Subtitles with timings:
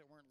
[0.00, 0.24] that weren't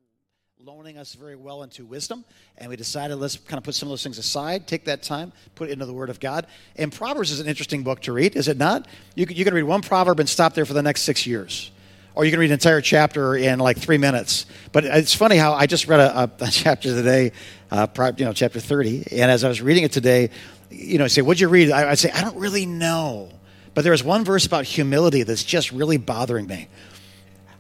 [0.66, 2.26] loaning us very well into wisdom,
[2.58, 5.32] and we decided let's kind of put some of those things aside, take that time,
[5.54, 6.48] put it into the Word of God.
[6.76, 8.88] And Proverbs is an interesting book to read, is it not?
[9.14, 11.70] You can, you can read one proverb and stop there for the next six years.
[12.16, 14.48] Or you can read an entire chapter in like three minutes.
[14.72, 17.32] But it's funny how I just read a, a chapter today,
[17.70, 17.86] uh,
[18.18, 19.04] you know, chapter 30.
[19.12, 20.32] And as I was reading it today,
[20.72, 21.70] you know, I say, what'd you read?
[21.70, 23.30] I, I'd say, I don't really know.
[23.76, 26.70] But there was one verse about humility that's just really bothering me.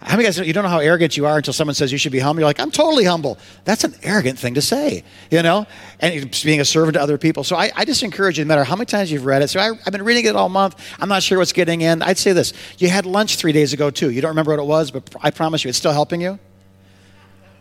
[0.01, 2.13] How many guys you don't know how arrogant you are until someone says you should
[2.13, 2.39] be humble?
[2.39, 3.37] You're like, I'm totally humble.
[3.65, 5.67] That's an arrogant thing to say, you know,
[5.99, 7.43] and being a servant to other people.
[7.43, 9.49] So I, I just encourage you, no matter how many times you've read it.
[9.49, 10.81] So I, have been reading it all month.
[10.99, 12.01] I'm not sure what's getting in.
[12.01, 14.09] I'd say this: you had lunch three days ago too.
[14.09, 16.39] You don't remember what it was, but I promise you, it's still helping you.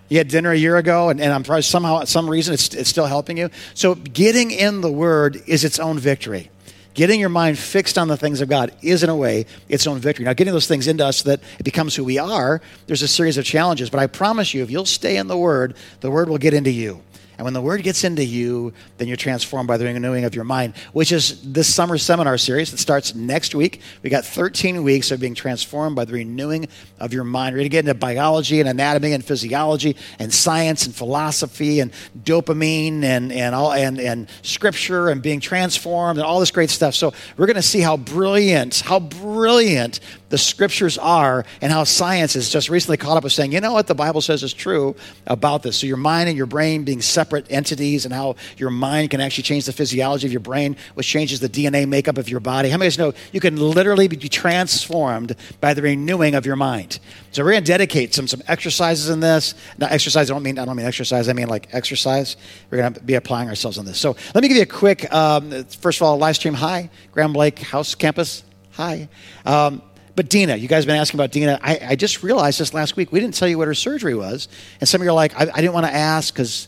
[0.09, 2.89] You had dinner a year ago, and, and I'm probably somehow, some reason, it's, it's
[2.89, 3.51] still helping you.
[3.75, 6.51] So getting in the Word is its own victory
[6.99, 10.01] getting your mind fixed on the things of God is, in a way, its own
[10.01, 10.25] victory.
[10.25, 13.09] Now, getting those things into us so that it becomes who we are, there's a
[13.09, 13.89] series of challenges.
[13.89, 16.73] But I promise you, if you'll stay in the Word, the Word will get into
[16.73, 17.01] you.
[17.39, 20.43] And when the word gets into you, then you're transformed by the renewing of your
[20.43, 23.81] mind, which is this summer seminar series that starts next week.
[24.03, 26.67] We got 13 weeks of being transformed by the renewing
[26.99, 27.55] of your mind.
[27.55, 31.93] We're going to get into biology and anatomy and physiology and science and philosophy and
[32.21, 36.97] dopamine and, and, all, and, and scripture and being transformed and all this great stuff.
[36.97, 42.35] So we're going to see how brilliant, how brilliant the scriptures are and how science
[42.35, 44.97] has just recently caught up with saying, you know what the Bible says is true
[45.27, 45.79] about this.
[45.79, 49.43] So your mind and your brain being separate entities and how your mind can actually
[49.43, 52.71] change the physiology of your brain, which changes the DNA makeup of your body.
[52.71, 56.57] How many of you know you can literally be transformed by the renewing of your
[56.57, 57.01] mind?
[57.33, 59.55] So we're going to dedicate some some exercises in this.
[59.77, 60.31] Not exercise.
[60.31, 61.29] I don't mean I don't mean exercise.
[61.29, 62.39] I mean like exercise.
[62.71, 63.99] We're going to be applying ourselves on this.
[63.99, 65.13] So let me give you a quick.
[65.13, 66.55] Um, first of all, live stream.
[66.55, 68.43] Hi, Graham Blake House Campus.
[68.73, 69.09] Hi.
[69.45, 69.83] Um,
[70.19, 71.61] but Dina, you guys have been asking about Dina.
[71.63, 73.13] I, I, just realized this last week.
[73.13, 74.49] We didn't tell you what her surgery was.
[74.81, 76.67] And some of you are like, I, I didn't want to ask because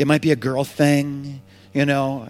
[0.00, 1.42] it might be a girl thing,
[1.74, 2.26] you know.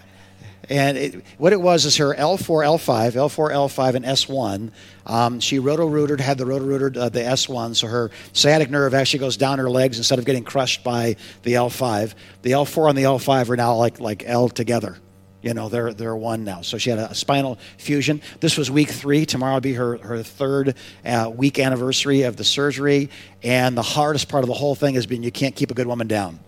[0.69, 4.71] And it, what it was is her L4, L5, L4, L5, and S1.
[5.05, 9.37] Um, she roto-rooted, had the roto-rooted, uh, the S1, so her sciatic nerve actually goes
[9.37, 12.13] down her legs instead of getting crushed by the L5.
[12.41, 14.97] The L4 and the L5 are now like, like L together.
[15.41, 16.61] You know, they're, they're one now.
[16.63, 18.21] So she had a, spinal fusion.
[18.41, 19.25] This was week three.
[19.25, 23.09] Tomorrow will be her, her third uh, week anniversary of the surgery.
[23.43, 25.87] And the hardest part of the whole thing has been you can't keep a good
[25.87, 26.39] woman down.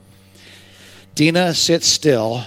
[1.16, 2.44] Dina sits still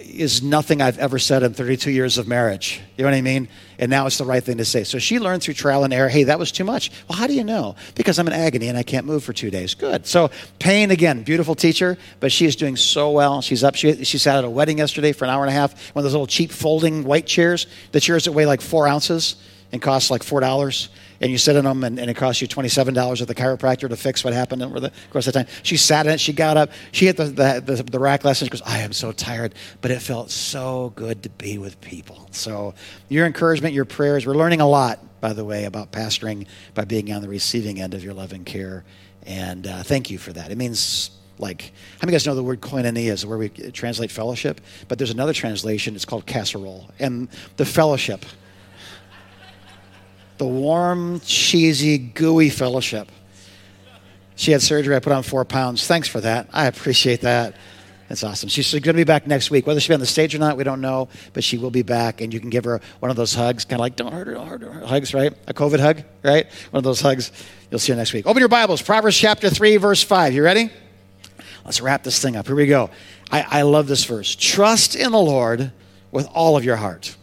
[0.00, 2.80] is nothing I've ever said in 32 years of marriage.
[2.96, 3.48] You know what I mean?
[3.78, 4.84] And now it's the right thing to say.
[4.84, 6.90] So she learned through trial and error, hey, that was too much.
[7.08, 7.76] Well, how do you know?
[7.94, 9.74] Because I'm in agony and I can't move for two days.
[9.74, 10.06] Good.
[10.06, 13.40] So pain again, beautiful teacher, but she is doing so well.
[13.40, 13.74] She's up.
[13.74, 15.94] She, she sat at a wedding yesterday for an hour and a half.
[15.94, 19.36] One of those little cheap folding white chairs, the chairs that weigh like four ounces
[19.72, 20.88] and costs like $4
[21.22, 23.96] and you sit in them, and, and it costs you $27 at the chiropractor to
[23.96, 25.46] fix what happened over the course of time.
[25.62, 28.46] She sat in it, she got up, she hit the, the, the, the rack lesson.
[28.46, 32.26] She goes, I am so tired, but it felt so good to be with people.
[32.32, 32.74] So,
[33.08, 37.12] your encouragement, your prayers, we're learning a lot, by the way, about pastoring by being
[37.12, 38.84] on the receiving end of your love and care.
[39.24, 40.50] And uh, thank you for that.
[40.50, 44.60] It means like how many guys know the word koinonia is where we translate fellowship
[44.86, 48.26] but there's another translation it's called casserole and the fellowship
[50.42, 53.12] the warm, cheesy, gooey fellowship.
[54.34, 54.96] She had surgery.
[54.96, 55.86] I put on four pounds.
[55.86, 56.48] Thanks for that.
[56.52, 57.54] I appreciate that.
[58.08, 58.48] That's awesome.
[58.48, 59.68] She's going to be back next week.
[59.68, 61.82] Whether she'll be on the stage or not, we don't know, but she will be
[61.82, 64.26] back, and you can give her one of those hugs, kind of like, don't hurt
[64.26, 64.84] her, don't hurt her.
[64.84, 65.32] Hugs, right?
[65.46, 66.46] A COVID hug, right?
[66.72, 67.30] One of those hugs.
[67.70, 68.26] You'll see her next week.
[68.26, 70.34] Open your Bibles, Proverbs chapter 3, verse 5.
[70.34, 70.70] You ready?
[71.64, 72.48] Let's wrap this thing up.
[72.48, 72.90] Here we go.
[73.30, 74.34] I, I love this verse.
[74.34, 75.70] Trust in the Lord
[76.10, 77.16] with all of your heart.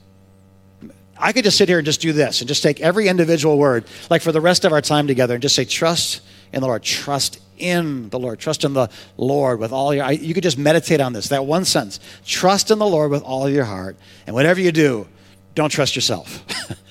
[1.20, 3.86] I could just sit here and just do this and just take every individual word,
[4.10, 6.22] like for the rest of our time together, and just say, trust
[6.54, 6.82] in the Lord.
[6.82, 8.40] Trust in the Lord.
[8.40, 10.06] Trust in the Lord with all your.
[10.06, 11.28] I, you could just meditate on this.
[11.28, 12.00] That one sentence.
[12.26, 15.08] Trust in the Lord with all of your heart, and whatever you do,
[15.56, 16.44] don't trust yourself.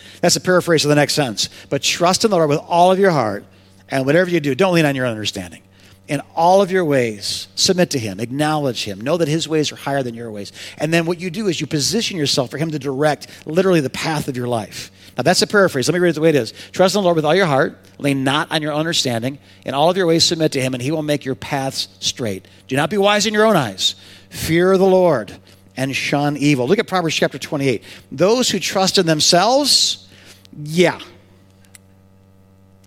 [0.20, 1.48] That's a paraphrase of the next sentence.
[1.70, 3.44] But trust in the Lord with all of your heart,
[3.88, 5.62] and whatever you do, don't lean on your understanding
[6.08, 9.76] in all of your ways, submit to Him, acknowledge Him, know that His ways are
[9.76, 10.52] higher than your ways.
[10.78, 13.90] And then what you do is you position yourself for Him to direct literally the
[13.90, 14.90] path of your life.
[15.16, 15.87] Now, that's a paraphrase.
[15.87, 16.52] Let me read it the way it is.
[16.72, 19.38] Trust in the Lord with all your heart, lean not on your understanding.
[19.66, 22.49] In all of your ways, submit to Him, and He will make your paths straight.
[22.69, 23.94] Do not be wise in your own eyes.
[24.31, 25.37] Fear the Lord
[25.76, 26.66] and shun evil.
[26.66, 27.82] Look at Proverbs chapter 28.
[28.10, 30.08] Those who trust in themselves,
[30.56, 30.99] yeah,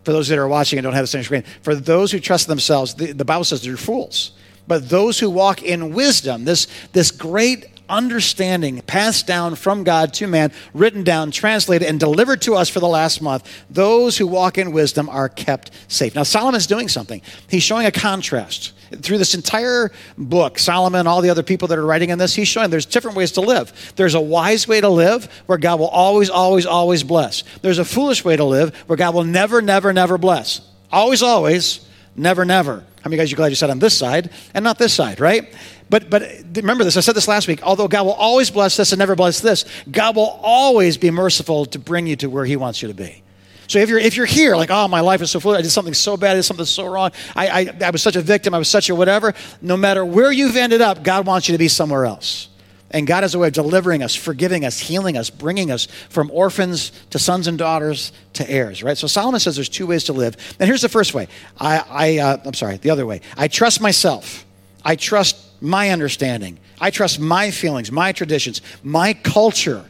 [0.04, 2.48] for those that are watching and don't have the same screen, for those who trust
[2.48, 4.32] themselves, the, the Bible says they're fools.
[4.68, 10.28] But those who walk in wisdom, this, this great understanding passed down from God to
[10.28, 13.48] man, written down, translated, and delivered to us for the last month.
[13.70, 16.16] Those who walk in wisdom are kept safe.
[16.16, 17.22] Now, Solomon's doing something.
[17.50, 18.74] He's showing a contrast.
[18.92, 22.36] Through this entire book, Solomon, and all the other people that are writing in this,
[22.36, 23.94] he's showing there's different ways to live.
[23.96, 27.44] There's a wise way to live where God will always, always, always bless.
[27.62, 30.60] There's a foolish way to live where God will never, never, never bless.
[30.92, 31.88] Always, always,
[32.18, 32.84] never, never.
[33.02, 35.54] How many guys are glad you sat on this side and not this side, right?
[35.92, 36.24] But but
[36.56, 37.62] remember this, I said this last week.
[37.64, 41.66] Although God will always bless this and never bless this, God will always be merciful
[41.66, 43.22] to bring you to where He wants you to be.
[43.68, 45.70] So if you're if you're here, like, oh, my life is so full, I did
[45.70, 48.54] something so bad, I did something so wrong, I, I, I was such a victim,
[48.54, 51.60] I was such a whatever, no matter where you've ended up, God wants you to
[51.60, 52.48] be somewhere else.
[52.92, 56.30] And God has a way of delivering us, forgiving us, healing us, bringing us from
[56.32, 58.98] orphans to sons and daughters to heirs, right?
[58.98, 60.36] So Solomon says there's two ways to live.
[60.60, 61.30] And here's the first way.
[61.58, 63.22] I, I uh, I'm sorry, the other way.
[63.38, 64.46] I trust myself.
[64.84, 66.60] I trust my understanding.
[66.80, 69.86] I trust my feelings, my traditions, my culture,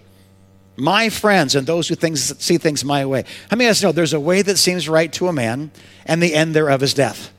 [0.75, 3.23] my friends, and those who things, see things my way.
[3.49, 5.71] How many of us know there's a way that seems right to a man,
[6.05, 7.31] and the end thereof is death?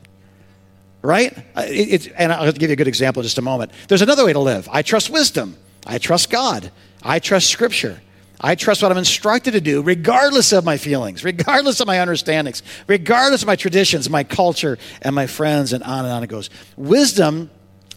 [1.03, 1.37] right?
[1.55, 3.71] Uh, it, it, and I'll give you a good example in just a moment.
[3.87, 4.67] There's another way to live.
[4.71, 5.57] I trust wisdom.
[5.85, 6.71] I trust God.
[7.03, 8.01] I trust Scripture.
[8.45, 12.61] I trust what I'm instructed to do, regardless of my feelings, regardless of my understandings,
[12.87, 16.49] regardless of my traditions, my culture, and my friends, and on and on it goes.
[16.75, 17.49] Wisdom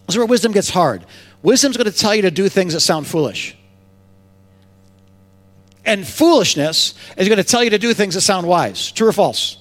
[0.09, 1.05] is where wisdom gets hard.
[1.43, 3.57] Wisdom's going to tell you to do things that sound foolish.
[5.85, 8.93] And foolishness is going to tell you to do things that sound wise.
[8.93, 9.59] True or false?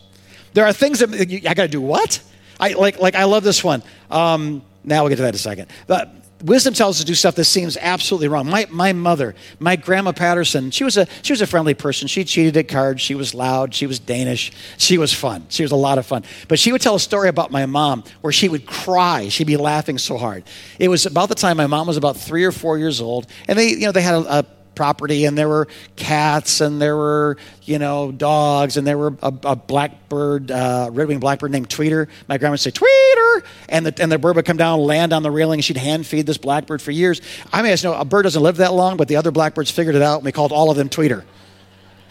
[0.54, 1.12] There are things that
[1.50, 2.22] I got to do what?
[2.60, 3.84] I like like I love this one.
[4.10, 5.72] Um, now we'll get to that in a second.
[5.88, 8.50] But wisdom tells us to do stuff that seems absolutely wrong.
[8.50, 12.08] My, my mother, my grandma Patterson, she was a she was a friendly person.
[12.08, 13.02] She cheated at cards.
[13.02, 13.74] She was loud.
[13.74, 14.52] She was Danish.
[14.78, 15.46] She was fun.
[15.50, 16.24] She was a lot of fun.
[16.48, 19.30] But she would tell a story about my mom where she would cry.
[19.30, 20.44] She'd be laughing so hard.
[20.80, 23.58] It was about the time my mom was about three or four years old, and
[23.58, 27.38] they you know they had a, a property and there were cats and there were
[27.63, 32.07] you know dogs and there were a, a blackbird uh, red-winged blackbird named tweeter.
[32.27, 33.44] My grandma would say tweeter!
[33.69, 36.06] And the, and the bird would come down land on the railing and she'd hand
[36.06, 37.22] feed this blackbird for years.
[37.51, 39.95] I mean I know a bird doesn't live that long but the other blackbirds figured
[39.95, 41.24] it out and we called all of them tweeter.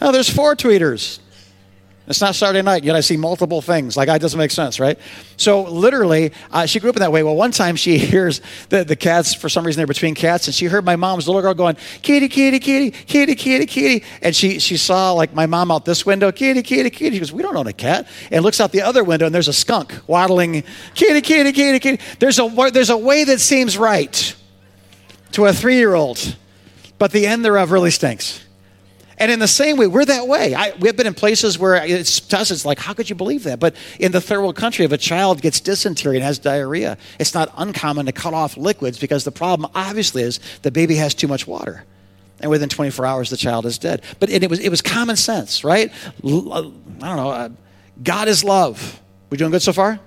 [0.01, 1.19] Oh there's four tweeters
[2.07, 3.97] it's not Saturday night, yet I see multiple things.
[3.97, 4.99] Like, that doesn't make sense, right?
[5.39, 7.23] So, literally, uh, she grew up in that way.
[7.23, 10.55] Well, one time she hears the, the cats, for some reason, they're between cats, and
[10.55, 14.05] she heard my mom's little girl going, kitty, kitty, kitty, kitty, kitty, kitty.
[14.21, 17.17] And she, she saw, like, my mom out this window, kitty, kitty, kitty.
[17.17, 18.07] She goes, We don't own a cat.
[18.31, 20.63] And looks out the other window, and there's a skunk waddling,
[20.95, 22.03] kitty, kitty, kitty, kitty.
[22.19, 24.37] There's a, there's a way that seems right
[25.33, 26.37] to a three year old,
[26.99, 28.45] but the end thereof really stinks.
[29.19, 30.55] And in the same way, we're that way.
[30.55, 33.45] I, we've been in places where it's, to us, it's like, how could you believe
[33.45, 33.61] that?
[33.61, 37.35] But in the third world country, if a child gets dysentery and has diarrhea, it's
[37.35, 41.29] not uncommon to cut off liquids because the problem obviously is the baby has too
[41.29, 41.85] much water.
[42.41, 44.03] And within 24 hours, the child is dead.
[44.19, 45.93] But it was, it was common sense, right?
[46.25, 47.31] L- uh, I don't know.
[47.31, 47.49] Uh,
[48.03, 49.01] God is love.
[49.31, 50.01] We doing good so far?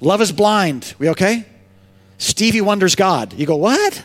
[0.00, 0.94] Love is blind.
[0.98, 1.44] We okay?
[2.16, 3.32] Stevie Wonder's God.
[3.34, 4.04] You go, what?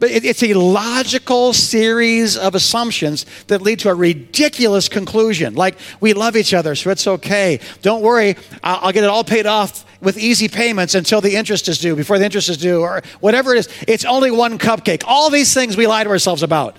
[0.00, 5.54] But it's a logical series of assumptions that lead to a ridiculous conclusion.
[5.54, 7.60] Like, we love each other, so it's okay.
[7.80, 11.78] Don't worry, I'll get it all paid off with easy payments until the interest is
[11.78, 13.68] due, before the interest is due, or whatever it is.
[13.86, 15.04] It's only one cupcake.
[15.06, 16.76] All these things we lie to ourselves about.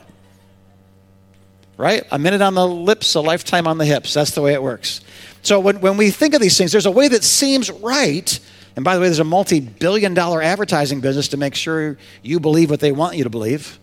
[1.77, 2.03] Right?
[2.11, 4.13] A minute on the lips, a lifetime on the hips.
[4.13, 5.01] That's the way it works.
[5.41, 8.39] So when, when we think of these things, there's a way that seems right
[8.75, 12.39] and by the way, there's a multi billion dollar advertising business to make sure you
[12.39, 13.79] believe what they want you to believe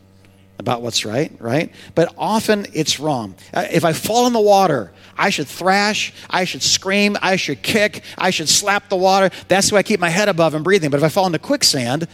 [0.58, 1.72] about what's right, right?
[1.94, 3.34] But often it's wrong.
[3.52, 7.62] Uh, if I fall in the water, I should thrash, I should scream, I should
[7.62, 9.30] kick, I should slap the water.
[9.48, 10.90] That's way I keep my head above and breathing.
[10.90, 12.06] But if I fall into quicksand,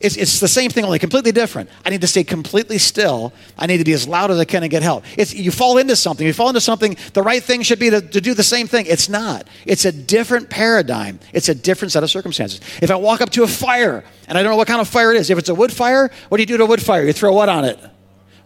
[0.00, 1.68] it's, it's the same thing, only completely different.
[1.84, 3.34] I need to stay completely still.
[3.58, 5.04] I need to be as loud as I can and get help.
[5.18, 6.26] It's, you fall into something.
[6.26, 8.86] You fall into something, the right thing should be to, to do the same thing.
[8.86, 9.46] It's not.
[9.66, 11.20] It's a different paradigm.
[11.34, 12.60] It's a different set of circumstances.
[12.80, 15.12] If I walk up to a fire and I don't know what kind of fire
[15.12, 17.04] it is, if it's a wood fire, what do you do to a wood fire?
[17.04, 17.78] You throw what on it?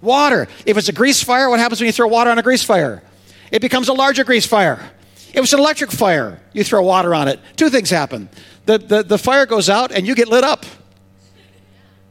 [0.00, 0.49] Water.
[0.66, 3.00] If it's a grease fire, what happens when you throw water on a grease fire?
[3.52, 4.90] It becomes a larger grease fire.
[5.32, 7.38] If it's an electric fire, you throw water on it.
[7.56, 8.28] Two things happen.
[8.66, 10.66] The, the, the fire goes out and you get lit up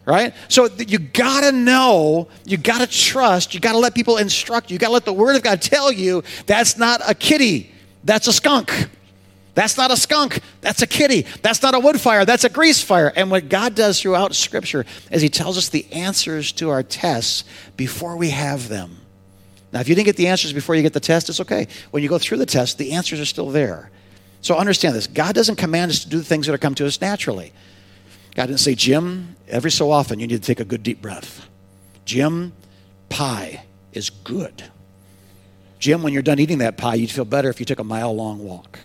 [0.06, 0.34] right?
[0.50, 4.70] So you got to know, you got to trust, you got to let people instruct
[4.70, 7.72] you, you got to let the Word of God tell you that's not a kitty,
[8.04, 8.90] that's a skunk.
[9.56, 11.28] That's not a skunk, that's a kitty.
[11.44, 13.14] That's not a wood fire, that's a grease fire.
[13.16, 17.44] And what God does throughout Scripture is He tells us the answers to our tests
[17.78, 18.98] before we have them.
[19.72, 21.68] Now, if you didn't get the answers before you get the test, it's okay.
[21.92, 23.90] When you go through the test, the answers are still there.
[24.42, 26.86] So understand this God doesn't command us to do the things that are come to
[26.86, 27.54] us naturally.
[28.36, 31.48] God didn't say, Jim, every so often you need to take a good deep breath.
[32.06, 32.54] Jim,
[33.10, 34.64] pie is good.
[35.80, 38.16] Jim, when you're done eating that pie, you'd feel better if you took a mile
[38.16, 38.80] long walk.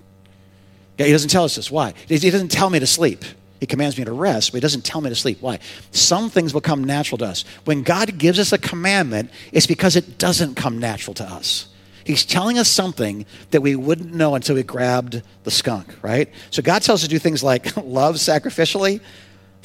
[0.99, 1.71] Yeah, he doesn't tell us this.
[1.71, 1.95] Why?
[2.09, 3.25] He doesn't tell me to sleep.
[3.61, 5.39] He commands me to rest, but he doesn't tell me to sleep.
[5.41, 5.59] Why?
[5.91, 7.45] Some things will come natural to us.
[7.65, 11.69] When God gives us a commandment, it's because it doesn't come natural to us.
[12.05, 16.31] He's telling us something that we wouldn't know until we grabbed the skunk, right?
[16.51, 19.01] So God tells us to do things like love sacrificially,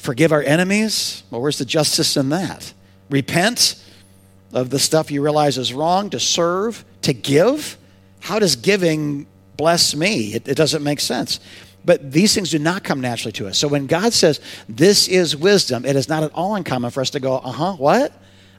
[0.04, 1.22] forgive our enemies.
[1.30, 2.72] Well, where's the justice in that?
[3.08, 3.82] Repent
[4.52, 7.78] of the stuff you realize is wrong, to serve, to give.
[8.20, 10.34] How does giving bless me?
[10.34, 11.40] It, it doesn't make sense.
[11.86, 13.58] But these things do not come naturally to us.
[13.58, 17.10] So when God says this is wisdom, it is not at all uncommon for us
[17.10, 18.12] to go, uh huh, what?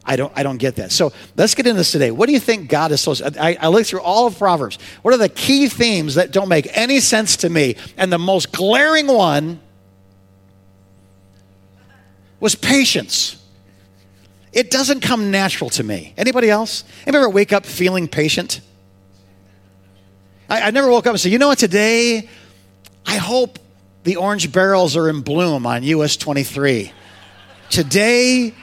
[0.04, 0.92] I don't, I don't get that.
[0.92, 2.12] So let's get into this today.
[2.12, 3.16] What do you think God is so?
[3.40, 4.78] I, I looked through all of Proverbs.
[5.02, 7.76] What are the key themes that don't make any sense to me?
[7.98, 9.60] And the most glaring one
[12.40, 13.42] was patience.
[14.52, 16.14] It doesn't come natural to me.
[16.18, 16.84] Anybody else?
[17.06, 18.62] Anybody ever wake up feeling patient?
[20.50, 22.30] I, I never woke up and said, you know what, today
[23.06, 23.60] I hope
[24.04, 26.92] the orange barrels are in bloom on US 23.
[27.70, 28.54] Today,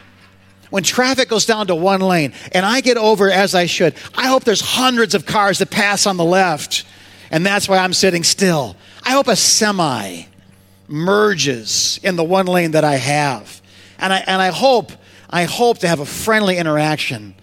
[0.70, 4.28] when traffic goes down to one lane and I get over as I should, I
[4.28, 6.84] hope there's hundreds of cars that pass on the left,
[7.30, 8.76] and that's why I'm sitting still.
[9.04, 10.22] I hope a semi
[10.88, 13.61] merges in the one lane that I have.
[14.02, 14.92] And I, and I hope,
[15.30, 17.34] I hope to have a friendly interaction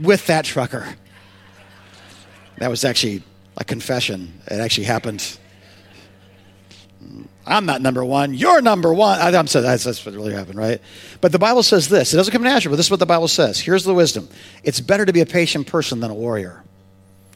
[0.00, 0.96] with that trucker.
[2.58, 3.22] That was actually
[3.56, 4.40] a confession.
[4.46, 5.38] It actually happened
[7.46, 8.34] I'm not number one.
[8.34, 9.20] You're number one.
[9.20, 10.80] I'm saying that's, that's what really happened, right?
[11.20, 12.12] But the Bible says this.
[12.12, 13.60] It doesn't come natural, but this is what the Bible says.
[13.60, 14.28] Here's the wisdom.
[14.64, 16.64] It's better to be a patient person than a warrior.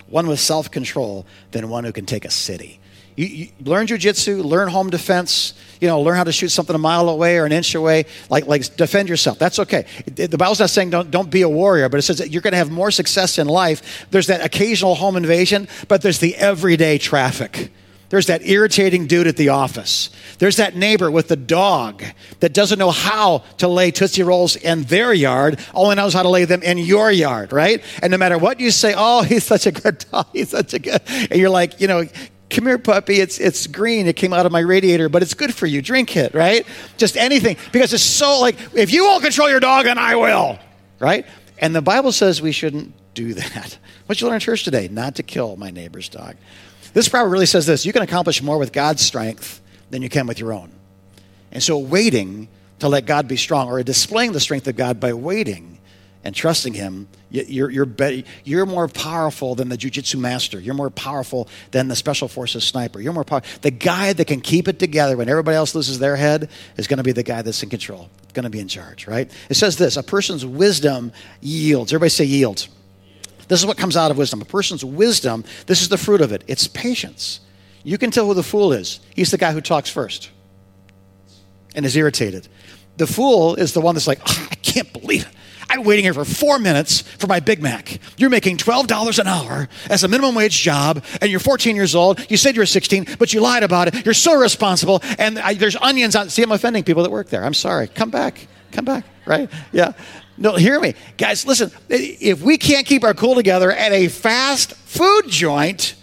[0.09, 2.80] One with self-control than one who can take a city.
[3.21, 6.79] You, you learn jujitsu, learn home defense, you know, learn how to shoot something a
[6.79, 9.39] mile away or an inch away, like, like defend yourself.
[9.39, 9.85] That's okay.
[10.07, 12.53] The Bible's not saying don't, don't be a warrior, but it says that you're going
[12.53, 14.07] to have more success in life.
[14.11, 17.71] There's that occasional home invasion, but there's the everyday traffic
[18.09, 20.11] there's that irritating dude at the office.
[20.39, 22.03] There's that neighbor with the dog
[22.41, 26.29] that doesn't know how to lay Tootsie Rolls in their yard, only knows how to
[26.29, 27.81] lay them in your yard, right?
[28.03, 30.81] And no matter what you say, oh, he's such a good dog, he's such a
[30.81, 32.05] good, and you're like, you know,
[32.51, 35.55] come here, puppy, it's, it's green, it came out of my radiator, but it's good
[35.55, 36.67] for you, drink it, right?
[36.97, 40.59] Just anything, because it's so like, if you won't control your dog, then I will,
[40.99, 41.25] right?
[41.59, 43.79] And the Bible says we shouldn't do that.
[44.07, 44.89] What you learn in church today?
[44.89, 46.37] Not to kill my neighbor's dog.
[46.93, 50.27] This proverb really says this you can accomplish more with God's strength than you can
[50.27, 50.73] with your own.
[51.53, 52.49] And so, waiting
[52.81, 55.79] to let God be strong or displaying the strength of God by waiting
[56.25, 60.61] and trusting Him, you're, you're, be- you're more powerful than the jujitsu master.
[60.61, 63.01] You're more powerful than the special forces sniper.
[63.01, 63.49] You're more powerful.
[63.63, 66.99] The guy that can keep it together when everybody else loses their head is going
[66.99, 69.31] to be the guy that's in control, going to be in charge, right?
[69.49, 71.93] It says this a person's wisdom yields.
[71.93, 72.69] Everybody say yields.
[73.49, 74.41] This is what comes out of wisdom.
[74.43, 76.45] A person's wisdom, this is the fruit of it.
[76.47, 77.41] It's patience.
[77.83, 79.01] You can tell who the fool is.
[79.15, 80.31] He's the guy who talks first
[81.75, 82.47] and is irritated.
[82.97, 85.35] The fool is the one that's like, oh, I can't believe it.
[85.71, 88.01] I'm waiting here for four minutes for my Big Mac.
[88.17, 92.29] You're making $12 an hour as a minimum wage job, and you're 14 years old.
[92.29, 94.05] You said you were 16, but you lied about it.
[94.05, 96.29] You're so responsible, and I, there's onions on.
[96.29, 97.45] See, I'm offending people that work there.
[97.45, 97.87] I'm sorry.
[97.87, 98.49] Come back.
[98.73, 99.49] Come back, right?
[99.71, 99.93] Yeah.
[100.37, 100.95] No, hear me.
[101.17, 101.71] Guys, listen.
[101.89, 105.95] If we can't keep our cool together at a fast food joint,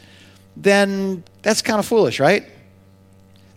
[0.56, 2.46] then that's kind of foolish, right?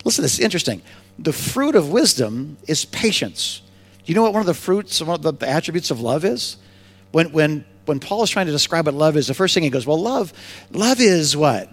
[0.05, 0.83] Listen, this is interesting.
[1.21, 3.62] The fruit of wisdom is patience.
[4.11, 6.57] You know what one of the fruits, one of the attributes of love is?
[7.12, 9.71] When, when, when Paul is trying to describe what love is, the first thing he
[9.71, 10.33] goes, well, love,
[10.73, 11.71] love is what?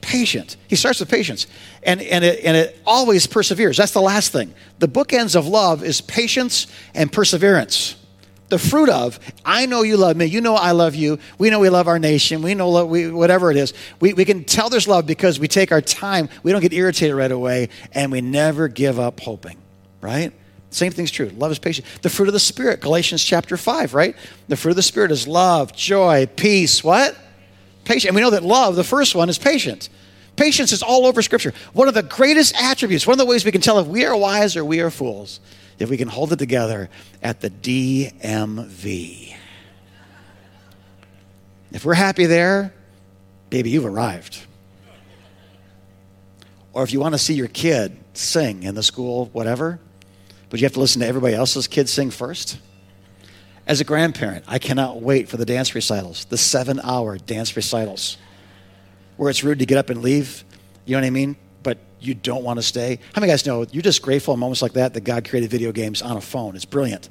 [0.00, 0.56] patient.
[0.66, 1.46] He starts with patience,
[1.84, 3.76] and, and, it, and it always perseveres.
[3.76, 4.52] That's the last thing.
[4.80, 7.94] The bookends of love is patience and perseverance
[8.48, 11.60] the fruit of i know you love me you know i love you we know
[11.60, 14.88] we love our nation we know we, whatever it is we, we can tell there's
[14.88, 18.66] love because we take our time we don't get irritated right away and we never
[18.66, 19.56] give up hoping
[20.00, 20.32] right
[20.70, 21.30] same thing's true.
[21.30, 21.86] Love is patient.
[22.02, 24.16] The fruit of the spirit galatians chapter 5 right?
[24.48, 27.16] The fruit of the spirit is love joy peace what?
[27.84, 29.88] Patient and we know that love the first one is patient
[30.36, 31.52] patience is all over scripture.
[31.72, 34.16] One of the greatest attributes one of the ways we can tell if we are
[34.16, 35.40] wise or we are fools
[35.80, 36.88] if we can hold it together
[37.22, 39.34] at the DMV.
[41.72, 42.74] If we're happy there,
[43.48, 44.44] baby, you've arrived.
[46.72, 49.80] Or if you want to see your kid sing in the school, whatever,
[50.50, 52.58] but you have to listen to everybody else's kids sing first.
[53.66, 58.18] As a grandparent, I cannot wait for the dance recitals, the seven hour dance recitals,
[59.16, 60.44] where it's rude to get up and leave.
[60.84, 61.36] You know what I mean?
[61.62, 62.98] But you don't want to stay.
[63.14, 65.70] How many guys know you're just grateful in moments like that that God created video
[65.70, 66.56] games on a phone?
[66.56, 67.08] It's brilliant.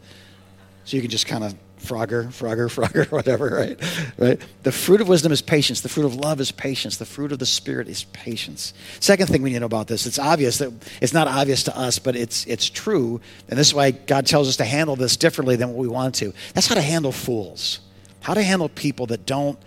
[0.83, 3.79] So you can just kind of Frogger, Frogger, Frogger, whatever, right?
[4.17, 4.41] Right?
[4.63, 5.81] The fruit of wisdom is patience.
[5.81, 6.97] The fruit of love is patience.
[6.97, 8.73] The fruit of the Spirit is patience.
[8.99, 10.71] Second thing we need to know about this, it's obvious that
[11.01, 13.21] it's not obvious to us, but it's it's true.
[13.47, 16.15] And this is why God tells us to handle this differently than what we want
[16.15, 16.33] to.
[16.53, 17.79] That's how to handle fools.
[18.21, 19.57] How to handle people that don't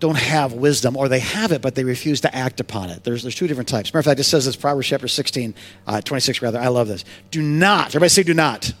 [0.00, 3.04] don't have wisdom, or they have it, but they refuse to act upon it.
[3.04, 3.92] There's, there's two different types.
[3.92, 5.54] Matter of fact, it says this, Proverbs chapter 16,
[5.86, 6.58] uh, 26 rather.
[6.58, 7.04] I love this.
[7.30, 8.72] Do not, everybody say do not.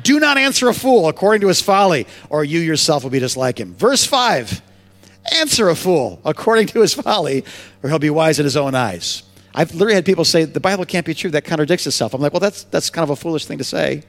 [0.00, 3.36] Do not answer a fool according to his folly, or you yourself will be just
[3.36, 3.74] like him.
[3.74, 4.62] Verse 5
[5.36, 7.44] Answer a fool according to his folly,
[7.82, 9.22] or he'll be wise in his own eyes.
[9.54, 11.30] I've literally had people say, the Bible can't be true.
[11.30, 12.14] That contradicts itself.
[12.14, 14.04] I'm like, well, that's, that's kind of a foolish thing to say.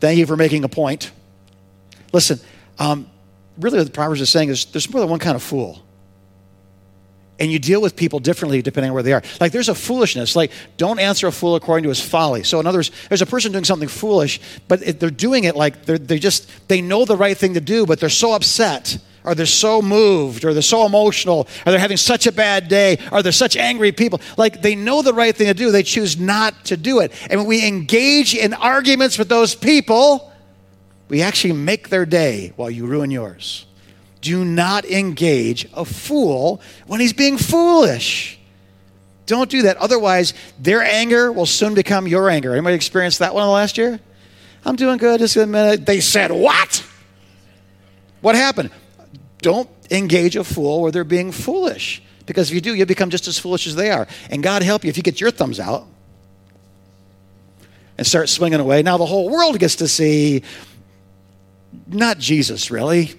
[0.00, 1.10] Thank you for making a point.
[2.12, 2.38] Listen,
[2.78, 3.10] um,
[3.58, 5.82] really what the Proverbs is saying is there's more than one kind of fool
[7.42, 9.22] and you deal with people differently depending on where they are.
[9.40, 10.36] Like there's a foolishness.
[10.36, 12.44] Like don't answer a fool according to his folly.
[12.44, 15.56] So in other words, there's a person doing something foolish, but it, they're doing it
[15.56, 18.96] like they're they just they know the right thing to do, but they're so upset.
[19.24, 22.98] Or they're so moved, or they're so emotional, or they're having such a bad day,
[23.12, 24.20] or they're such angry people.
[24.36, 27.12] Like they know the right thing to do, they choose not to do it.
[27.30, 30.32] And when we engage in arguments with those people,
[31.08, 33.66] we actually make their day while you ruin yours
[34.22, 38.38] do not engage a fool when he's being foolish.
[39.26, 39.76] Don't do that.
[39.76, 42.52] Otherwise, their anger will soon become your anger.
[42.52, 44.00] Anybody experienced that one last year?
[44.64, 45.20] I'm doing good.
[45.20, 45.84] Just a minute.
[45.84, 46.84] They said, What?
[48.20, 48.70] What happened?
[49.38, 52.02] Don't engage a fool where they're being foolish.
[52.24, 54.06] Because if you do, you become just as foolish as they are.
[54.30, 55.86] And God help you if you get your thumbs out
[57.98, 58.82] and start swinging away.
[58.82, 60.42] Now the whole world gets to see
[61.88, 63.14] not Jesus, really,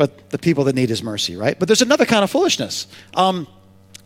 [0.00, 1.58] but the people that need his mercy, right?
[1.58, 2.86] But there's another kind of foolishness.
[3.12, 3.46] Um,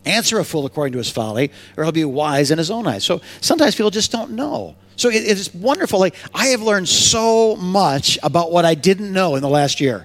[0.04, 3.04] answer a fool according to his folly, or he'll be wise in his own eyes.
[3.04, 4.74] So sometimes people just don't know.
[4.96, 6.00] So it, it's wonderful.
[6.00, 10.04] Like I have learned so much about what I didn't know in the last year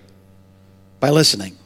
[1.00, 1.58] by listening.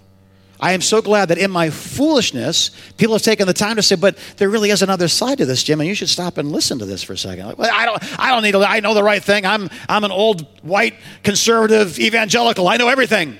[0.58, 3.98] I am so glad that in my foolishness, people have taken the time to say,
[3.98, 6.80] "But there really is another side to this, Jim, and you should stop and listen
[6.80, 7.48] to this for a second.
[7.48, 8.60] Like, well, I don't, I don't need to.
[8.60, 9.46] I know the right thing.
[9.46, 12.70] I'm, I'm an old white conservative evangelical.
[12.70, 13.38] I know everything.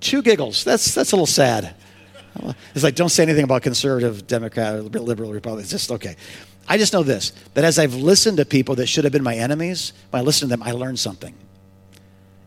[0.00, 0.64] Two giggles.
[0.64, 1.74] That's, that's a little sad.
[2.74, 5.62] It's like, don't say anything about conservative, Democrat, liberal, Republican.
[5.62, 6.16] It's just, okay.
[6.68, 9.34] I just know this that as I've listened to people that should have been my
[9.34, 11.34] enemies, when I listen to them, I learned something.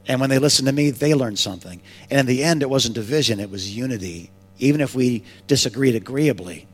[0.08, 1.82] And when they listen to me, they learn something.
[2.10, 6.68] And in the end, it wasn't division, it was unity, even if we disagreed agreeably.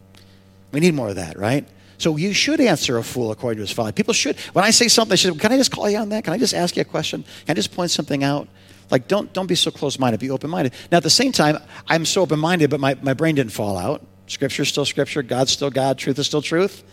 [0.72, 1.68] We need more of that, right?
[1.98, 3.92] So you should answer a fool according to his folly.
[3.92, 6.24] People should, when I say something, they should, can I just call you on that?
[6.24, 7.24] Can I just ask you a question?
[7.46, 8.48] Can I just point something out?
[8.92, 10.74] Like, don't, don't be so close minded, be open minded.
[10.92, 13.78] Now, at the same time, I'm so open minded, but my, my brain didn't fall
[13.78, 14.06] out.
[14.28, 16.84] Scripture's still scripture, God's still God, truth is still truth.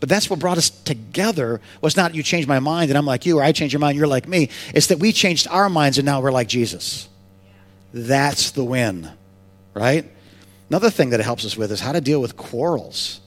[0.00, 3.24] But that's what brought us together was not you changed my mind and I'm like
[3.24, 4.50] you, or I changed your mind, you're like me.
[4.74, 7.08] It's that we changed our minds and now we're like Jesus.
[7.92, 9.10] That's the win,
[9.72, 10.10] right?
[10.68, 13.20] Another thing that it helps us with is how to deal with quarrels.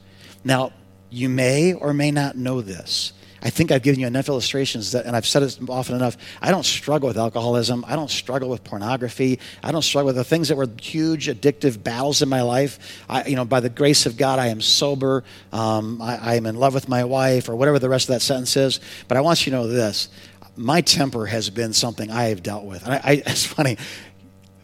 [0.44, 0.72] Now,
[1.10, 5.06] you may or may not know this, I think I've given you enough illustrations that,
[5.06, 6.18] and I've said it often enough.
[6.42, 7.86] I don't struggle with alcoholism.
[7.88, 9.40] I don't struggle with pornography.
[9.64, 13.04] I don't struggle with the things that were huge addictive battles in my life.
[13.08, 15.24] I, you know, by the grace of God, I am sober.
[15.54, 18.58] Um, I, am in love with my wife, or whatever the rest of that sentence
[18.58, 18.80] is.
[19.08, 20.10] But I want you to know this:
[20.56, 22.84] my temper has been something I have dealt with.
[22.86, 23.78] And I, I, it's funny.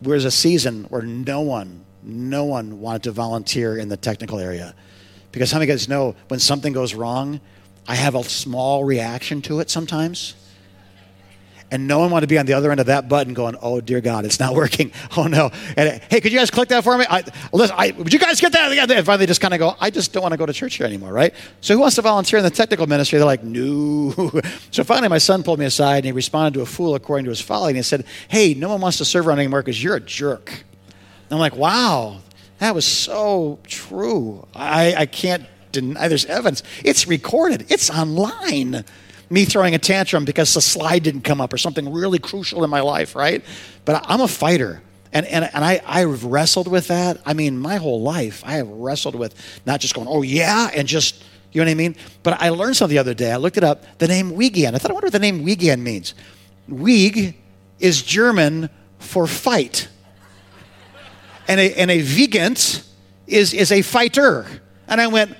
[0.02, 4.40] There was a season where no one, no one wanted to volunteer in the technical
[4.40, 4.74] area,
[5.32, 7.40] because how many guys know when something goes wrong?
[7.88, 10.36] I have a small reaction to it sometimes.
[11.74, 13.82] And no one wanted to be on the other end of that button going, oh,
[13.82, 14.92] dear God, it's not working.
[15.18, 15.50] Oh, no.
[15.76, 17.06] And hey, could you guys click that for me?
[17.10, 18.72] I, listen, I, would you guys get that?
[18.92, 20.86] And finally, just kind of go, I just don't want to go to church here
[20.86, 21.34] anymore, right?
[21.62, 23.18] So who wants to volunteer in the technical ministry?
[23.18, 24.12] They're like, no.
[24.72, 27.30] so finally, my son pulled me aside and he responded to a fool according to
[27.30, 27.72] his folly.
[27.72, 30.52] And he said, hey, no one wants to serve around anymore because you're a jerk.
[30.52, 32.20] And I'm like, wow,
[32.60, 34.48] that was so true.
[34.54, 36.64] I, I can't deny, uh, there's evidence.
[36.86, 38.86] It's recorded, it's online.
[39.30, 42.70] Me throwing a tantrum because the slide didn't come up or something really crucial in
[42.70, 43.44] my life, right?
[43.84, 44.82] But I'm a fighter.
[45.12, 47.22] And, and, and I, I've wrestled with that.
[47.26, 50.88] I mean, my whole life, I have wrestled with not just going, oh, yeah, and
[50.88, 51.96] just, you know what I mean?
[52.24, 53.32] But I learned something the other day.
[53.32, 54.76] I looked it up, the name Wiegand.
[54.76, 56.16] I thought, I wonder what the name Wiegand means.
[56.68, 57.36] Wieg
[57.80, 59.88] is German for fight.
[61.48, 62.84] And a, and a Wiegand
[63.28, 64.48] is, is a fighter.
[64.88, 65.38] And I went,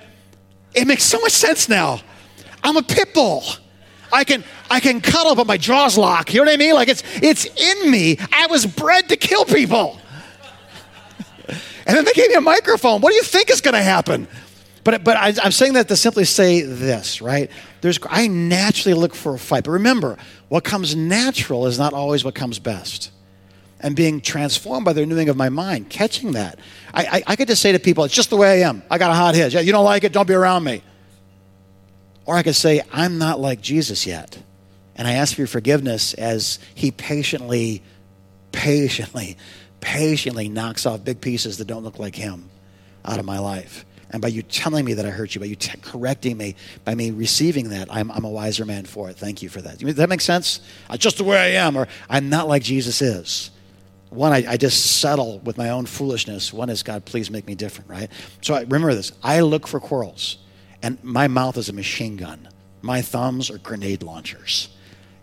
[0.74, 2.00] it makes so much sense now.
[2.62, 3.44] I'm a pit bull.
[4.12, 6.32] I can I can cuddle, but my jaws lock.
[6.32, 6.74] You know what I mean?
[6.74, 8.18] Like it's it's in me.
[8.32, 9.98] I was bred to kill people.
[11.48, 13.00] and then they gave me a microphone.
[13.00, 14.28] What do you think is going to happen?
[14.84, 17.50] But, but I, I'm saying that to simply say this, right?
[17.80, 19.64] There's, I naturally look for a fight.
[19.64, 23.10] But remember, what comes natural is not always what comes best.
[23.80, 26.58] And being transformed by the renewing of my mind, catching that.
[26.94, 28.82] I, I, I could just say to people, it's just the way I am.
[28.90, 29.52] I got a hot head.
[29.52, 30.82] Yeah, you don't like it, don't be around me.
[32.24, 34.38] Or I could say, I'm not like Jesus yet.
[34.96, 37.82] And I ask for your forgiveness as he patiently,
[38.52, 39.36] patiently,
[39.80, 42.48] patiently knocks off big pieces that don't look like him
[43.04, 43.84] out of my life.
[44.10, 46.94] And by you telling me that I hurt you, by you t- correcting me, by
[46.94, 49.16] me receiving that, I'm, I'm, a wiser man for it.
[49.16, 49.78] Thank you for that.
[49.78, 50.60] Does that make sense?
[50.88, 53.50] Uh, just the way I am, or I'm not like Jesus is.
[54.10, 56.52] One, I, I, just settle with my own foolishness.
[56.52, 58.08] One is, God, please make me different, right?
[58.42, 59.12] So I, remember this.
[59.22, 60.38] I look for quarrels,
[60.82, 62.48] and my mouth is a machine gun.
[62.80, 64.68] My thumbs are grenade launchers.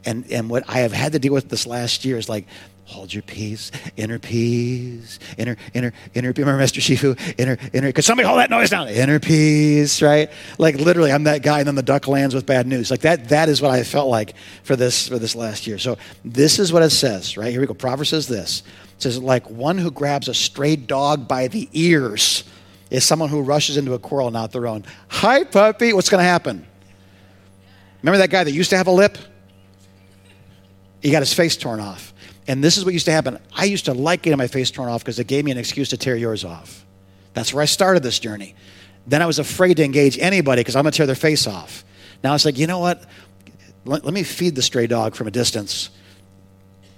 [0.04, 2.48] And, and what I have had to deal with this last year is like,
[2.92, 6.82] hold your peace, inner peace, inner, inner, inner, remember Mr.
[6.82, 7.18] Shifu?
[7.40, 8.90] Inner, inner, could somebody hold that noise down?
[8.90, 10.30] Inner peace, right?
[10.58, 12.92] Like literally, I'm that guy, and then the duck lands with bad news.
[12.92, 15.78] Like that, that is what I felt like for this, for this last year.
[15.78, 17.52] So this is what it says, right?
[17.52, 17.74] Here we go.
[17.74, 18.62] Proverbs says this.
[18.98, 22.44] It says, like one who grabs a stray dog by the ears
[22.90, 24.84] is someone who rushes into a quarrel not their own.
[25.08, 25.94] Hi, puppy.
[25.94, 26.68] What's going to happen?
[28.04, 29.18] Remember that guy that used to have a lip?
[31.02, 32.11] He got his face torn off.
[32.48, 33.40] And this is what used to happen.
[33.54, 35.90] I used to like getting my face torn off because it gave me an excuse
[35.90, 36.86] to tear yours off.
[37.34, 38.56] That's where I started this journey.
[39.08, 41.84] Then I was afraid to engage anybody because I'm going to tear their face off.
[42.24, 43.04] Now it's like, you know what?
[43.86, 45.90] Let, let me feed the stray dog from a distance,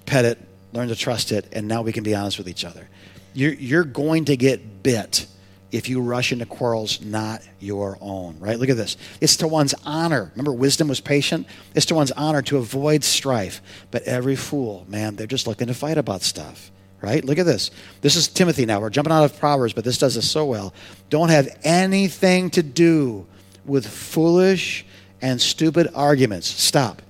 [0.05, 0.39] pet it,
[0.73, 2.89] learn to trust it, and now we can be honest with each other.
[3.33, 5.27] You're, you're going to get bit
[5.73, 8.59] if you rush into quarrels not your own, right?
[8.59, 8.95] Look at this.
[9.19, 10.31] It's to one's honor.
[10.35, 11.47] Remember, wisdom was patient?
[11.73, 13.59] It's to one's honor to avoid strife.
[13.89, 17.25] But every fool, man, they're just looking to fight about stuff, right?
[17.25, 17.71] Look at this.
[18.01, 18.79] This is Timothy now.
[18.79, 20.75] We're jumping out of Proverbs, but this does this so well.
[21.09, 23.25] Don't have anything to do
[23.65, 24.85] with foolish
[25.23, 26.47] and stupid arguments.
[26.47, 27.01] Stop.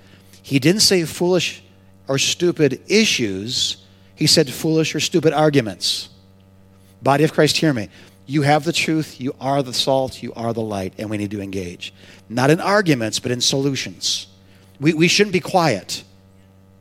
[0.41, 1.63] He didn't say foolish
[2.07, 3.77] or stupid issues,
[4.15, 6.07] he said foolish or stupid arguments.
[7.01, 7.89] Body of Christ, hear me.
[8.25, 11.31] You have the truth, you are the salt, you are the light, and we need
[11.31, 11.93] to engage.
[12.29, 14.27] Not in arguments, but in solutions.
[14.79, 16.03] We, we shouldn't be quiet.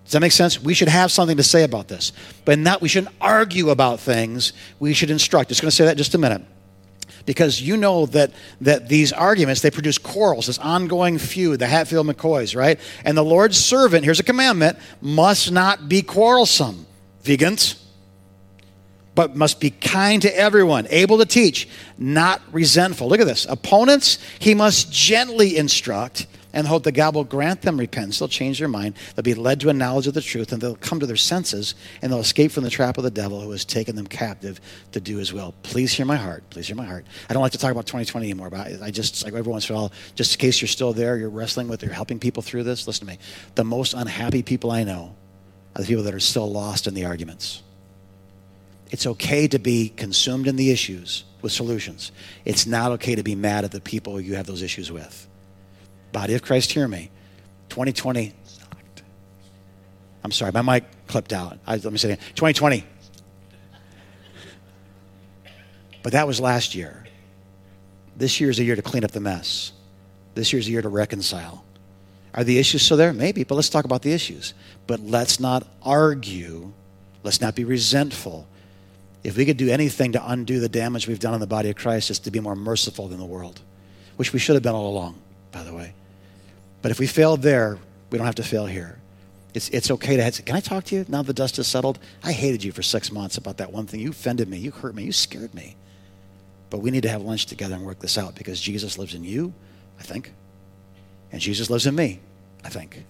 [0.04, 0.62] Does that make sense?
[0.62, 2.12] We should have something to say about this.
[2.44, 4.52] But not, we shouldn't argue about things.
[4.78, 5.48] We should instruct.
[5.48, 6.42] Just going to say that in just a minute.
[7.24, 12.06] Because you know that, that these arguments, they produce quarrels, this ongoing feud, the Hatfield
[12.06, 12.80] McCoys, right?
[13.04, 16.86] And the Lord's servant, here's a commandment, must not be quarrelsome.
[17.24, 17.81] Wiegands,
[19.14, 23.08] but must be kind to everyone, able to teach, not resentful.
[23.08, 23.46] Look at this.
[23.46, 28.18] Opponents, he must gently instruct and hope that God will grant them repentance.
[28.18, 28.94] They'll change their mind.
[29.14, 31.74] They'll be led to a knowledge of the truth, and they'll come to their senses,
[32.02, 34.60] and they'll escape from the trap of the devil who has taken them captive
[34.92, 35.54] to do his will.
[35.62, 36.48] Please hear my heart.
[36.50, 37.06] Please hear my heart.
[37.28, 39.74] I don't like to talk about 2020 anymore, but I, just, like every once in
[39.74, 42.64] a while, just in case you're still there, you're wrestling with, you're helping people through
[42.64, 43.18] this, listen to me.
[43.54, 45.14] The most unhappy people I know
[45.74, 47.62] are the people that are still lost in the arguments.
[48.92, 52.12] It's okay to be consumed in the issues with solutions.
[52.44, 55.26] It's not okay to be mad at the people you have those issues with.
[56.12, 57.10] Body of Christ, hear me.
[57.70, 59.02] 2020 sucked.
[60.22, 61.58] I'm sorry, my mic clipped out.
[61.66, 62.26] I, let me say it again.
[62.34, 62.84] 2020.
[66.02, 67.06] But that was last year.
[68.14, 69.72] This year is a year to clean up the mess.
[70.34, 71.64] This year is a year to reconcile.
[72.34, 73.14] Are the issues still there?
[73.14, 74.52] Maybe, but let's talk about the issues.
[74.86, 76.72] But let's not argue.
[77.22, 78.46] Let's not be resentful.
[79.24, 81.76] If we could do anything to undo the damage we've done in the body of
[81.76, 83.60] Christ, it's to be more merciful than the world,
[84.16, 85.16] which we should have been all along,
[85.52, 85.94] by the way.
[86.82, 87.78] But if we failed there,
[88.10, 88.98] we don't have to fail here.
[89.54, 91.98] It's, it's okay to have, can I talk to you now the dust has settled?
[92.24, 94.00] I hated you for six months about that one thing.
[94.00, 94.58] You offended me.
[94.58, 95.04] You hurt me.
[95.04, 95.76] You scared me.
[96.70, 99.24] But we need to have lunch together and work this out because Jesus lives in
[99.24, 99.52] you,
[100.00, 100.32] I think.
[101.30, 102.20] And Jesus lives in me,
[102.64, 103.04] I think.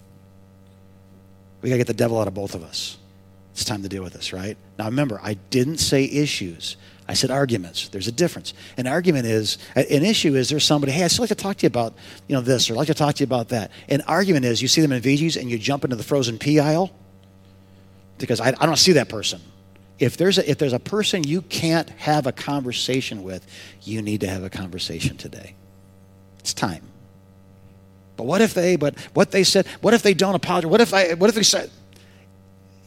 [1.61, 2.97] We got to get the devil out of both of us.
[3.53, 4.57] It's time to deal with this, right?
[4.79, 6.75] Now remember, I didn't say issues.
[7.07, 7.89] I said arguments.
[7.89, 8.53] There's a difference.
[8.77, 11.67] An argument is an issue is there's somebody, hey, I'd like to talk to you
[11.67, 11.93] about
[12.27, 13.71] you know this, or I'd like to talk to you about that.
[13.89, 16.59] An argument is you see them in VG's and you jump into the frozen pea
[16.59, 16.91] aisle
[18.17, 19.41] because I, I don't see that person.
[19.99, 23.45] If there's a, if there's a person you can't have a conversation with,
[23.83, 25.55] you need to have a conversation today.
[26.39, 26.83] It's time.
[28.17, 28.75] But what if they?
[28.77, 29.67] But what they said?
[29.81, 30.69] What if they don't apologize?
[30.69, 31.13] What if I?
[31.13, 31.69] What if they said?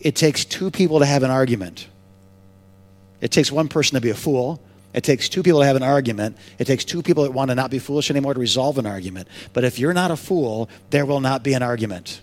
[0.00, 1.88] It takes two people to have an argument.
[3.20, 4.62] It takes one person to be a fool.
[4.92, 6.36] It takes two people to have an argument.
[6.58, 9.28] It takes two people that want to not be foolish anymore to resolve an argument.
[9.52, 12.20] But if you're not a fool, there will not be an argument.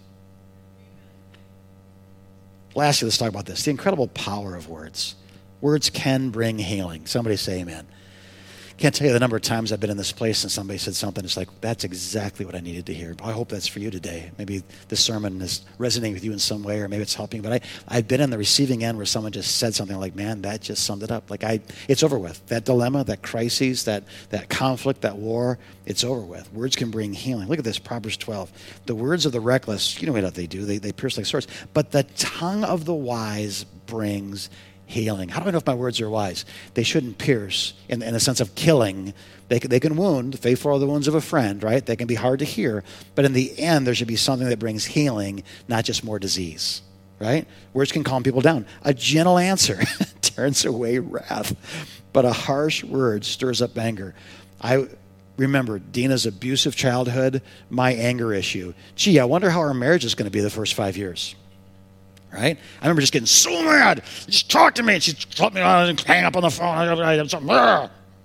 [2.76, 5.16] Lastly, let's talk about this the incredible power of words.
[5.62, 7.06] Words can bring healing.
[7.06, 7.86] Somebody say amen.
[8.84, 10.94] Can't tell you the number of times I've been in this place and somebody said
[10.94, 11.24] something.
[11.24, 13.16] It's like, that's exactly what I needed to hear.
[13.24, 14.30] I hope that's for you today.
[14.38, 17.42] Maybe this sermon is resonating with you in some way, or maybe it's helping.
[17.42, 20.42] But I, I've been in the receiving end where someone just said something like, man,
[20.42, 21.32] that just summed it up.
[21.32, 22.46] Like, I, it's over with.
[22.48, 26.52] That dilemma, that crisis, that, that conflict, that war, it's over with.
[26.52, 27.48] Words can bring healing.
[27.48, 28.52] Look at this, Proverbs 12.
[28.86, 31.48] The words of the reckless, you know what they do, they, they pierce like swords.
[31.74, 34.50] But the tongue of the wise brings
[34.86, 35.30] healing.
[35.30, 36.46] How do I know if my words are wise?
[36.74, 39.14] They shouldn't pierce in, in the sense of killing.
[39.50, 40.40] They can, they can wound.
[40.40, 41.86] Faithful are the wounds of a friend, right?
[41.86, 42.84] They can be hard to hear.
[43.16, 46.82] But in the end, there should be something that brings healing, not just more disease,
[47.20, 47.48] right?
[47.74, 48.66] Words can calm people down.
[48.84, 49.82] A gentle answer
[50.22, 51.56] turns away wrath,
[52.14, 54.14] but a harsh word stirs up anger.
[54.62, 54.88] I
[55.38, 58.74] remember Dina's abusive childhood, my anger issue.
[58.96, 61.36] Gee, I wonder how our marriage is going to be the first five years
[62.34, 62.58] right?
[62.82, 64.04] I remember just getting so mad.
[64.26, 64.96] Just talk to me.
[64.96, 66.76] And she told me to hang up on the phone.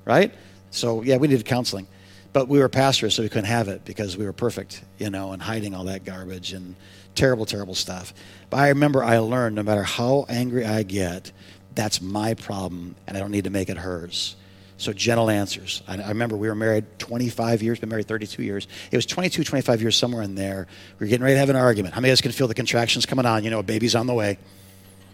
[0.04, 0.34] Right?
[0.70, 1.86] So, yeah, we needed counseling.
[2.32, 5.32] But we were pastors, so we couldn't have it because we were perfect, you know,
[5.32, 6.76] and hiding all that garbage and
[7.14, 8.12] terrible, terrible stuff.
[8.50, 11.32] But I remember I learned no matter how angry I get,
[11.74, 14.36] that's my problem, and I don't need to make it hers.
[14.78, 15.82] So gentle answers.
[15.88, 18.68] I, I, remember we were married 25 years, been married 32 years.
[18.92, 20.68] It was 22, 25 years, somewhere in there.
[20.98, 21.94] We were getting ready to have an argument.
[21.94, 23.42] How many of us can feel the contractions coming on?
[23.42, 24.38] You know, a baby's on the way.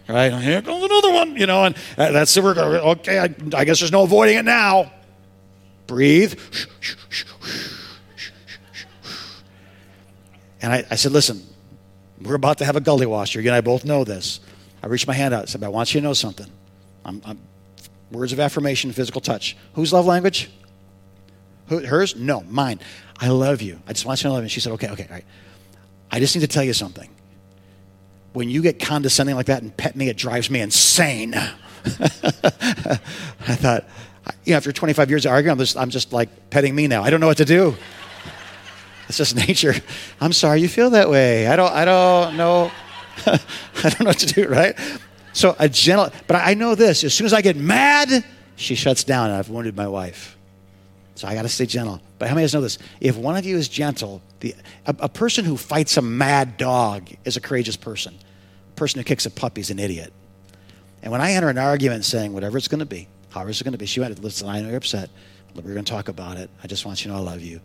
[0.07, 0.31] Right?
[0.33, 3.23] Here comes another one, you know, and uh, that's that's, we're going, okay, I,
[3.55, 4.91] I guess there's no avoiding it now.
[5.87, 6.39] Breathe.
[10.61, 11.43] And I, I said, listen,
[12.21, 13.41] we're about to have a gully washer.
[13.41, 14.39] You and I both know this.
[14.83, 16.47] I reached my hand out and said, but I want you to know something.
[17.03, 17.39] I'm, I'm
[18.11, 19.57] Words of affirmation, physical touch.
[19.73, 20.49] Whose love language?
[21.69, 22.15] Hers?
[22.15, 22.79] No, mine.
[23.19, 23.79] I love you.
[23.87, 24.49] I just want you to love you.
[24.49, 25.25] She said, okay, okay, all right.
[26.11, 27.09] I just need to tell you something.
[28.33, 31.33] When you get condescending like that and pet me, it drives me insane.
[31.35, 31.49] I
[33.55, 33.85] thought,
[34.43, 37.03] you know, after 25 years of arguing, I'm just, I'm just like petting me now.
[37.03, 37.75] I don't know what to do.
[39.07, 39.73] It's just nature.
[40.19, 41.47] I'm sorry you feel that way.
[41.47, 42.71] I don't, I don't know.
[43.25, 43.39] I
[43.81, 44.77] don't know what to do, right?
[45.35, 48.23] So a gentle, but I know this as soon as I get mad,
[48.55, 50.37] she shuts down and I've wounded my wife.
[51.15, 52.01] So I got to stay gentle.
[52.17, 52.77] But how many of us know this?
[53.01, 57.09] If one of you is gentle, the, a, a, person who fights a mad dog
[57.25, 58.17] is a courageous person.
[58.71, 60.13] A person who kicks a puppy is an idiot.
[61.03, 63.73] And when I enter an argument saying, whatever it's going to be, however it's going
[63.73, 65.09] to be, she went, listen, I know you're upset.
[65.53, 66.49] We're going to talk about it.
[66.63, 67.59] I just want you to know I love you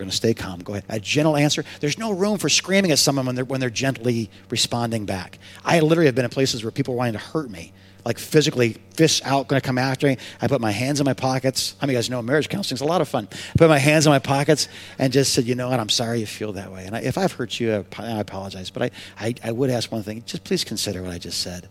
[0.00, 0.58] going to stay calm.
[0.60, 0.84] Go ahead.
[0.88, 1.64] A gentle answer.
[1.78, 5.38] There's no room for screaming at someone when they're, when they're gently responding back.
[5.64, 7.72] I literally have been in places where people are wanting to hurt me,
[8.04, 10.16] like physically, fists out, going to come after me.
[10.40, 11.76] I put my hands in my pockets.
[11.78, 13.28] How many of you guys know marriage counseling is a lot of fun?
[13.30, 16.20] I put my hands in my pockets and just said, you know what, I'm sorry
[16.20, 16.86] you feel that way.
[16.86, 18.70] And I, if I've hurt you, I apologize.
[18.70, 20.24] But I, I, I would ask one thing.
[20.26, 21.68] Just please consider what I just said.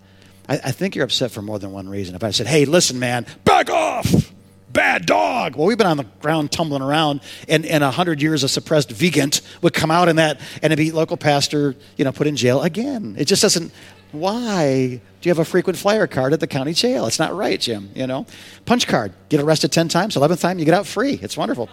[0.47, 2.15] I, I think you're upset for more than one reason.
[2.15, 4.31] If I said, hey, listen, man, back off
[4.71, 5.55] bad dog.
[5.55, 8.99] Well, we've been on the ground tumbling around, and in a hundred years, a suppressed
[8.99, 12.62] Wiegand would come out in that and be local pastor, you know, put in jail
[12.62, 13.15] again.
[13.17, 13.71] It just doesn't.
[14.12, 17.05] Why do you have a frequent flyer card at the county jail?
[17.05, 17.91] It's not right, Jim.
[17.93, 18.25] You know,
[18.65, 19.13] punch card.
[19.29, 20.15] Get arrested ten times.
[20.15, 21.19] Eleventh time, you get out free.
[21.21, 21.69] It's wonderful.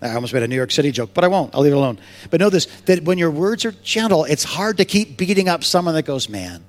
[0.00, 1.54] I almost made a New York City joke, but I won't.
[1.54, 1.98] I'll leave it alone.
[2.30, 5.62] But know this: that when your words are gentle, it's hard to keep beating up
[5.62, 6.64] someone that goes, "Man,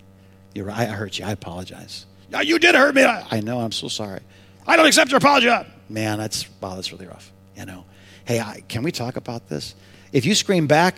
[0.53, 0.87] you're right.
[0.87, 1.25] I hurt you.
[1.25, 3.03] I apologize." Yeah, you did hurt me.
[3.03, 3.59] I know.
[3.59, 4.21] I'm so sorry.
[4.65, 5.49] I don't accept your apology.
[5.89, 7.31] Man, that's wow, that's really rough.
[7.55, 7.85] You know,
[8.25, 9.75] hey, I, can we talk about this?
[10.11, 10.95] If you scream back,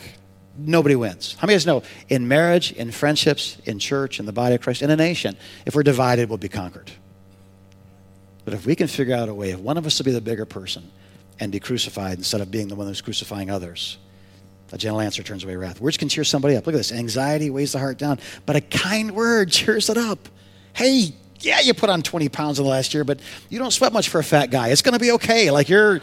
[0.57, 1.35] nobody wins.
[1.37, 4.61] How many of us know in marriage, in friendships, in church, in the body of
[4.61, 6.91] Christ, in a nation, if we're divided, we'll be conquered.
[8.45, 10.21] But if we can figure out a way, if one of us will be the
[10.21, 10.91] bigger person
[11.39, 13.97] and be crucified instead of being the one who's crucifying others,
[14.71, 15.79] a gentle answer turns away wrath.
[15.79, 16.65] Words can cheer somebody up.
[16.65, 16.91] Look at this.
[16.91, 20.27] Anxiety weighs the heart down, but a kind word cheers it up.
[20.73, 23.19] Hey, yeah, you put on 20 pounds in the last year, but
[23.49, 24.69] you don't sweat much for a fat guy.
[24.69, 25.51] It's going to be okay.
[25.51, 26.01] Like you're.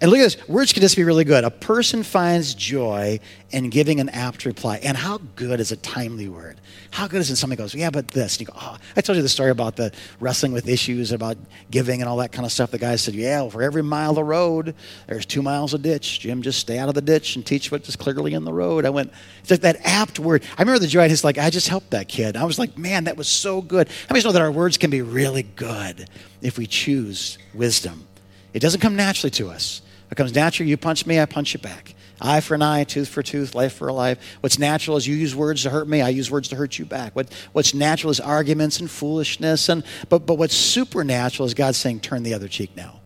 [0.00, 0.48] And look at this.
[0.48, 1.44] Words can just be really good.
[1.44, 4.80] A person finds joy in giving an apt reply.
[4.82, 6.60] And how good is a timely word?
[6.90, 8.36] How good is it when somebody goes, yeah, but this?
[8.36, 11.36] And you go, oh, I told you the story about the wrestling with issues, about
[11.70, 12.70] giving and all that kind of stuff.
[12.70, 14.74] The guy said, yeah, well, for every mile of road,
[15.06, 16.20] there's two miles of ditch.
[16.20, 18.84] Jim, just stay out of the ditch and teach what is clearly in the road.
[18.84, 20.42] I went, it's like that apt word.
[20.58, 22.36] I remember the joy, he's like, I just helped that kid.
[22.36, 23.88] I was like, man, that was so good.
[23.88, 26.08] How many know that our words can be really good
[26.42, 28.06] if we choose wisdom?
[28.52, 29.82] It doesn't come naturally to us.
[30.14, 31.92] It comes natural, You punch me, I punch you back.
[32.20, 34.38] Eye for an eye, tooth for tooth, life for a life.
[34.42, 36.84] What's natural is you use words to hurt me, I use words to hurt you
[36.84, 37.16] back.
[37.16, 39.68] What, what's natural is arguments and foolishness.
[39.68, 43.00] And, but, but what's supernatural is God saying, turn the other cheek now.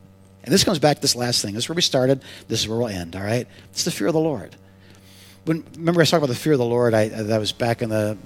[0.45, 1.55] And this comes back to this last thing.
[1.55, 2.23] This is where we started.
[2.47, 3.49] This is where we'll end, all right?
[3.71, 4.55] It's the fear of the Lord.
[5.47, 6.93] When, remember, I was talking about the fear of the Lord.
[6.93, 8.19] I, that was back in the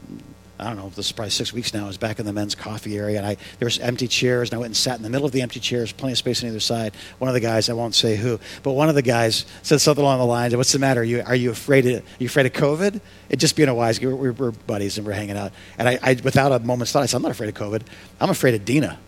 [0.58, 1.84] I don't know, this is probably six weeks now.
[1.84, 4.60] I was back in the men's coffee area, and I there's empty chairs, and I
[4.60, 6.60] went and sat in the middle of the empty chairs, plenty of space on either
[6.60, 6.94] side.
[7.18, 10.04] One of the guys, I won't say who, but one of the guys said something
[10.04, 11.00] along the lines, of, "What's the matter?
[11.00, 14.00] Are you are you afraid of you afraid of COVID?" It just being a wise,
[14.00, 17.06] we're, we're buddies and we're hanging out, and I, I without a moment's thought, I
[17.06, 17.82] said, "I'm not afraid of COVID.
[18.20, 18.98] I'm afraid of Dina."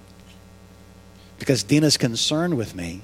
[1.38, 3.02] Because Dina's concerned with me,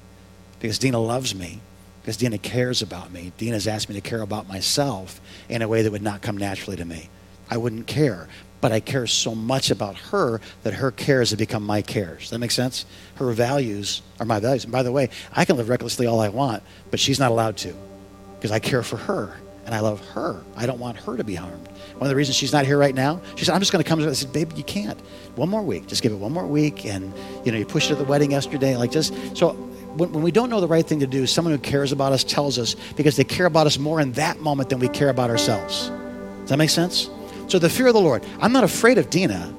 [0.59, 1.61] because Dina loves me,
[2.01, 3.33] because Dina cares about me.
[3.37, 6.77] Dina's asked me to care about myself in a way that would not come naturally
[6.77, 7.09] to me.
[7.51, 8.27] I wouldn't care.
[8.61, 12.29] But I care so much about her that her cares have become my cares.
[12.29, 12.85] That make sense?
[13.15, 14.63] Her values are my values.
[14.63, 17.57] And by the way, I can live recklessly all I want, but she's not allowed
[17.57, 17.73] to
[18.35, 19.35] because I care for her
[19.65, 20.41] and I love her.
[20.55, 21.67] I don't want her to be harmed.
[21.93, 23.89] One of the reasons she's not here right now, she said, I'm just going to
[23.89, 24.01] come.
[24.01, 24.99] I said, baby, you can't.
[25.35, 25.87] One more week.
[25.87, 26.85] Just give it one more week.
[26.85, 27.13] And,
[27.45, 28.75] you know, you pushed it at the wedding yesterday.
[28.75, 29.53] Like, just, so
[29.97, 32.23] when, when we don't know the right thing to do, someone who cares about us
[32.23, 35.29] tells us because they care about us more in that moment than we care about
[35.29, 35.89] ourselves.
[36.41, 37.09] Does that make sense?
[37.51, 38.25] So the fear of the Lord.
[38.39, 39.53] I'm not afraid of Dina.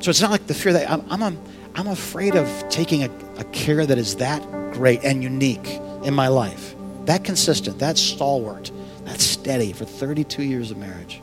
[0.00, 1.38] So it's not like the fear that I'm, I'm,
[1.74, 4.42] I'm afraid of taking a, a care that is that
[4.74, 5.66] great and unique
[6.04, 6.74] in my life,
[7.06, 8.70] that consistent, that stalwart,
[9.04, 11.22] that steady for 32 years of marriage,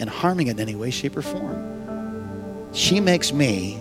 [0.00, 2.74] and harming it in any way, shape, or form.
[2.74, 3.80] She makes me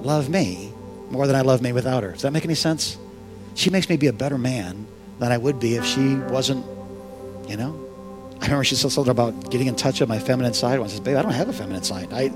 [0.00, 0.70] love me
[1.08, 2.12] more than I love me without her.
[2.12, 2.98] Does that make any sense?
[3.54, 4.86] She makes me be a better man
[5.20, 6.66] than I would be if she wasn't,
[7.48, 7.83] you know,
[8.44, 10.78] I remember she said something about getting in touch with my feminine side.
[10.78, 12.12] I said, "Babe, I don't have a feminine side.
[12.12, 12.30] I,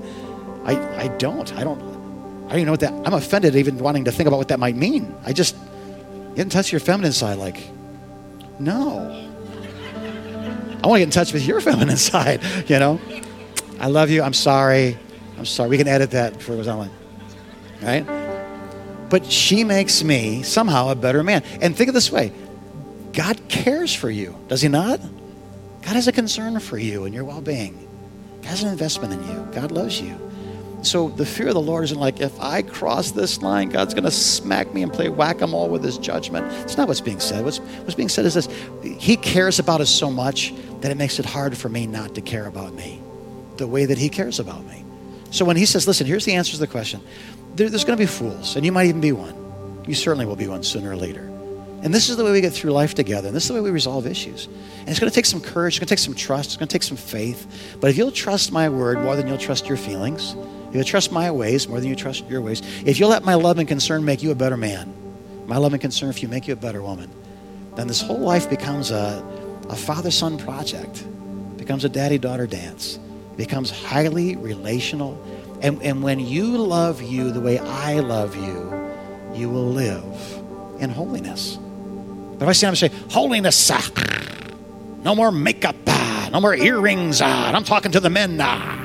[0.65, 1.53] I, I don't.
[1.53, 1.79] I don't.
[1.79, 2.93] I don't even know what that.
[3.05, 5.15] I'm offended even wanting to think about what that might mean.
[5.23, 5.55] I just
[6.35, 7.37] get in touch with your feminine side.
[7.37, 7.61] Like,
[8.57, 9.27] no.
[10.83, 12.41] I want to get in touch with your feminine side.
[12.67, 12.99] You know,
[13.79, 14.23] I love you.
[14.23, 14.97] I'm sorry.
[15.37, 15.69] I'm sorry.
[15.69, 16.91] We can edit that before it goes online,
[17.83, 18.03] right?
[19.11, 21.43] But she makes me somehow a better man.
[21.61, 22.33] And think of this way:
[23.13, 24.99] God cares for you, does He not?
[25.81, 27.87] God has a concern for you and your well being.
[28.41, 29.47] God has an investment in you.
[29.51, 30.17] God loves you.
[30.81, 34.05] So the fear of the Lord isn't like, if I cross this line, God's going
[34.05, 36.49] to smack me and play whack a mole with his judgment.
[36.63, 37.43] It's not what's being said.
[37.43, 38.47] What's, what's being said is this
[38.81, 42.21] He cares about us so much that it makes it hard for me not to
[42.21, 43.01] care about me
[43.57, 44.85] the way that He cares about me.
[45.31, 47.01] So when He says, listen, here's the answer to the question
[47.55, 49.83] there, there's going to be fools, and you might even be one.
[49.85, 51.28] You certainly will be one sooner or later.
[51.81, 53.27] And this is the way we get through life together.
[53.27, 54.47] And this is the way we resolve issues.
[54.79, 55.75] And it's going to take some courage.
[55.75, 56.49] It's going to take some trust.
[56.49, 57.77] It's going to take some faith.
[57.79, 60.35] But if you'll trust my word more than you'll trust your feelings,
[60.69, 63.35] if you'll trust my ways more than you trust your ways, if you'll let my
[63.35, 64.93] love and concern make you a better man,
[65.47, 67.09] my love and concern for you make you a better woman,
[67.75, 69.23] then this whole life becomes a,
[69.69, 71.05] a father son project,
[71.57, 72.99] becomes a daddy daughter dance,
[73.37, 75.19] becomes highly relational.
[75.61, 78.91] And, and when you love you the way I love you,
[79.33, 80.03] you will live
[80.79, 81.57] in holiness.
[82.39, 83.81] But if I up and say, holiness, uh,
[85.03, 88.39] no more makeup, uh, no more earrings, uh, and I'm talking to the men.
[88.39, 88.79] Uh.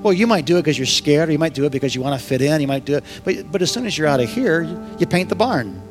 [0.00, 2.02] Well, you might do it because you're scared, or you might do it because you
[2.02, 3.04] want to fit in, you might do it.
[3.24, 5.82] But, but as soon as you're out of here, you, you paint the barn.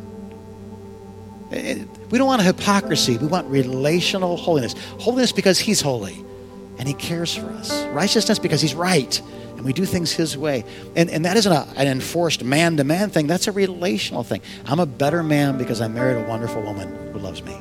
[1.52, 3.18] It, we don't want hypocrisy.
[3.18, 4.76] We want relational holiness.
[5.02, 6.24] Holiness because He's holy
[6.80, 7.86] and He cares for us.
[7.88, 9.22] Righteousness because He's right
[9.66, 10.64] we do things His way.
[10.96, 14.42] And, and that isn't a, an enforced man to man thing, that's a relational thing.
[14.66, 17.60] I'm a better man because I married a wonderful woman who loves me.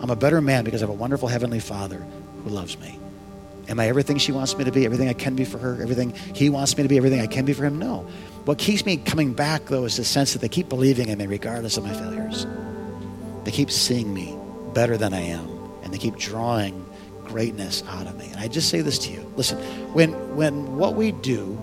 [0.00, 2.06] I'm a better man because I have a wonderful Heavenly Father
[2.44, 3.00] who loves me.
[3.68, 6.14] Am I everything she wants me to be, everything I can be for her, everything
[6.34, 7.80] he wants me to be, everything I can be for him?
[7.80, 8.06] No.
[8.44, 11.26] What keeps me coming back, though, is the sense that they keep believing in me
[11.26, 12.46] regardless of my failures.
[13.44, 14.36] They keep seeing me
[14.72, 15.48] better than I am,
[15.82, 16.86] and they keep drawing
[17.30, 18.26] greatness out of me.
[18.26, 19.32] And I just say this to you.
[19.36, 19.58] Listen,
[19.94, 21.58] when when what we do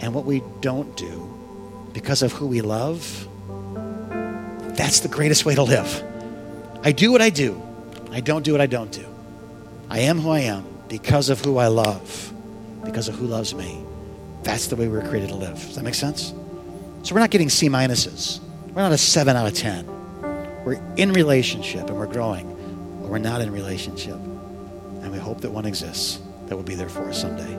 [0.00, 1.30] and what we don't do
[1.92, 3.28] because of who we love,
[4.76, 6.02] that's the greatest way to live.
[6.82, 7.60] I do what I do.
[8.12, 9.06] I don't do what I don't do.
[9.90, 12.32] I am who I am because of who I love,
[12.84, 13.84] because of who loves me.
[14.42, 15.54] That's the way we are created to live.
[15.54, 16.32] Does that make sense?
[17.02, 18.40] So we're not getting C minuses.
[18.68, 19.86] We're not a seven out of 10.
[20.64, 22.48] We're in relationship and we're growing,
[23.00, 24.18] but we're not in relationship.
[25.14, 27.56] We hope that one exists that will be there for us someday.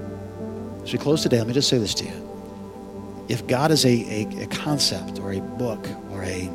[0.83, 3.25] As we close today, let me just say this to you.
[3.29, 6.51] If God is a, a, a concept or a book or a,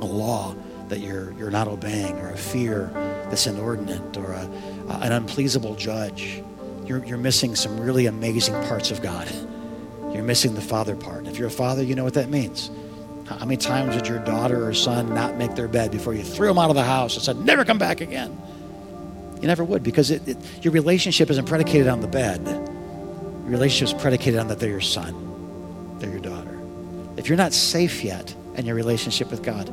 [0.00, 0.54] a law
[0.86, 2.88] that you're, you're not obeying or a fear
[3.30, 4.48] that's inordinate or a,
[5.00, 6.40] an unpleasable judge,
[6.86, 9.28] you're, you're missing some really amazing parts of God.
[10.12, 11.26] You're missing the father part.
[11.26, 12.70] If you're a father, you know what that means.
[13.24, 16.48] How many times did your daughter or son not make their bed before you threw
[16.48, 18.38] them out of the house and said, never come back again?
[19.42, 22.46] You never would because it, it, your relationship isn't predicated on the bed.
[22.46, 26.60] Your relationship is predicated on that they're your son, they're your daughter.
[27.16, 29.68] If you're not safe yet in your relationship with God,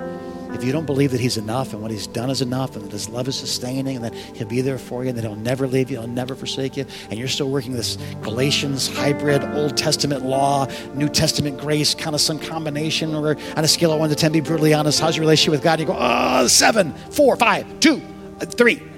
[0.56, 2.92] if you don't believe that He's enough and what He's done is enough and that
[2.92, 5.68] His love is sustaining and that He'll be there for you and that He'll never
[5.68, 10.26] leave you, He'll never forsake you, and you're still working this Galatians hybrid Old Testament
[10.26, 10.66] law,
[10.96, 14.32] New Testament grace, kind of some combination, or on a scale of one to 10,
[14.32, 15.80] be brutally honest, how's your relationship with God?
[15.80, 18.02] You go, oh, seven, four, five, two,
[18.40, 18.89] three.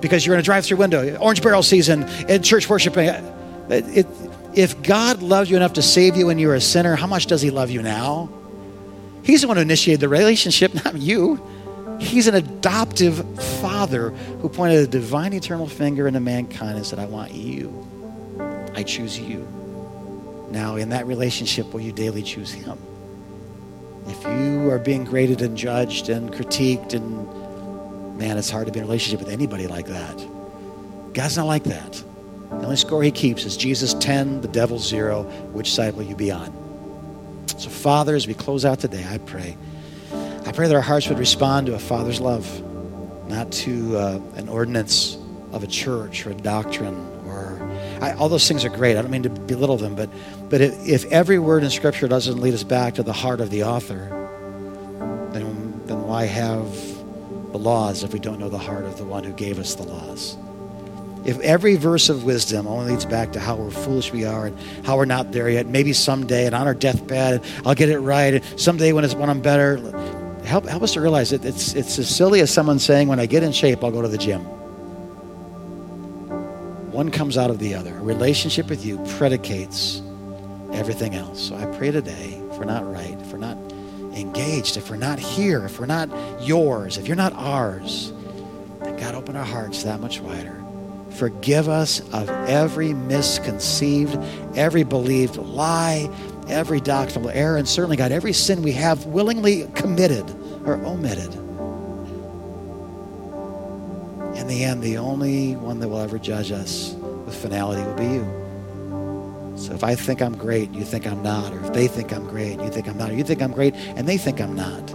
[0.00, 3.08] Because you're in a drive through window, orange barrel season, in church worshiping.
[3.08, 3.24] It,
[3.70, 4.06] eh, it,
[4.54, 7.26] if God loved you enough to save you when you were a sinner, how much
[7.26, 8.30] does He love you now?
[9.22, 11.42] He's the one who initiated the relationship, not you.
[12.00, 17.06] He's an adoptive father who pointed a divine eternal finger into mankind and said, I
[17.06, 17.86] want you.
[18.74, 19.46] I choose you.
[20.50, 22.78] Now, in that relationship, will you daily choose Him?
[24.06, 27.26] If you are being graded and judged and critiqued, and
[28.16, 30.26] man, it's hard to be in a relationship with anybody like that.
[31.12, 31.92] God's not like that.
[32.50, 35.24] The only score he keeps is Jesus 10, the devil 0.
[35.52, 36.52] Which side will you be on?
[37.46, 39.56] So, Father, as we close out today, I pray.
[40.44, 42.46] I pray that our hearts would respond to a father's love,
[43.28, 45.18] not to uh, an ordinance
[45.52, 46.94] of a church or a doctrine
[47.26, 47.60] or
[48.00, 48.96] I, all those things are great.
[48.96, 50.10] I don't mean to belittle them, but
[50.48, 53.50] but if, if every word in Scripture doesn't lead us back to the heart of
[53.50, 54.08] the author,
[55.32, 56.95] then then why have
[57.52, 59.84] the laws if we don't know the heart of the one who gave us the
[59.84, 60.36] laws?
[61.26, 64.96] if every verse of wisdom only leads back to how foolish we are and how
[64.96, 68.34] we're not there yet, maybe someday and on our deathbed, I'll get it right.
[68.34, 69.78] And someday when, it's, when I'm better,
[70.44, 73.26] help, help us to realize that it's, it's as silly as someone saying, when I
[73.26, 74.42] get in shape, I'll go to the gym.
[76.92, 77.96] One comes out of the other.
[77.96, 80.00] A relationship with you predicates
[80.72, 81.48] everything else.
[81.48, 83.58] So I pray today, if we're not right, if we're not
[84.16, 86.08] engaged, if we're not here, if we're not
[86.40, 88.12] yours, if you're not ours,
[88.80, 90.56] God open our hearts that much wider
[91.16, 94.18] Forgive us of every misconceived,
[94.54, 96.10] every believed lie,
[96.46, 100.28] every doctrinal error, and certainly, God, every sin we have willingly committed
[100.66, 101.32] or omitted.
[104.36, 106.92] In the end, the only one that will ever judge us
[107.24, 108.45] with finality will be you.
[109.56, 112.26] So if I think I'm great, you think I'm not, or if they think I'm
[112.26, 114.92] great, you think I'm not, or you think I'm great, and they think I'm not,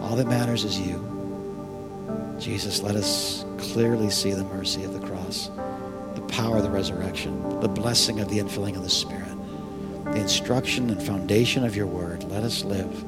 [0.00, 1.10] all that matters is you.
[2.38, 5.50] Jesus, let us clearly see the mercy of the cross,
[6.14, 9.34] the power of the resurrection, the blessing of the infilling of the Spirit,
[10.04, 12.22] the instruction and foundation of your word.
[12.24, 13.04] Let us live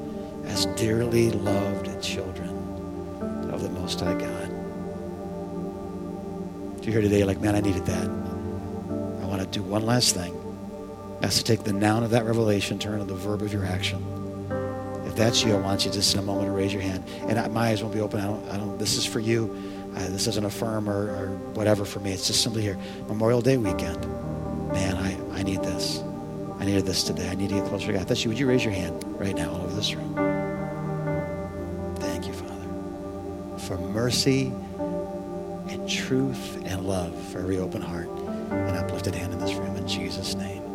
[0.47, 2.49] as dearly loved children
[3.51, 4.51] of the Most High God.
[6.79, 8.07] If you're here today, like, man, I needed that.
[8.07, 10.33] I want to do one last thing.
[11.21, 14.03] That's to take the noun of that revelation, turn into the verb of your action
[15.05, 17.03] If that's you, I want you just in a moment to raise your hand.
[17.27, 18.19] And I, my eyes won't be open.
[18.21, 19.55] I don't, I don't, this is for you.
[19.95, 22.11] Uh, this isn't a firm or, or whatever for me.
[22.13, 22.77] It's just simply here.
[23.07, 23.99] Memorial Day weekend.
[24.71, 26.03] Man, I, I need this.
[26.59, 27.29] I needed this today.
[27.29, 28.07] I need to get closer to God.
[28.07, 28.29] That's you.
[28.29, 30.15] Would you raise your hand right now all over this room?
[31.97, 34.51] Thank you, Father, for mercy
[35.69, 38.09] and truth and love for every open heart
[38.51, 40.66] and uplifted hand in this room in Jesus' name.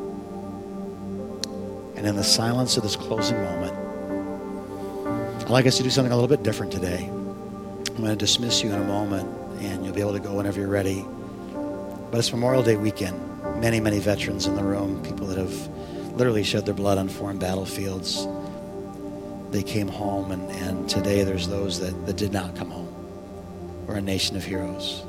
[2.02, 3.72] And in the silence of this closing moment,
[5.40, 7.04] I'd like us to do something a little bit different today.
[7.06, 9.28] I'm going to dismiss you in a moment,
[9.62, 11.06] and you'll be able to go whenever you're ready.
[12.10, 13.20] But it's Memorial Day weekend.
[13.60, 15.54] Many, many veterans in the room, people that have
[16.16, 18.26] literally shed their blood on foreign battlefields.
[19.52, 22.92] They came home, and, and today there's those that, that did not come home.
[23.86, 25.04] We're a nation of heroes.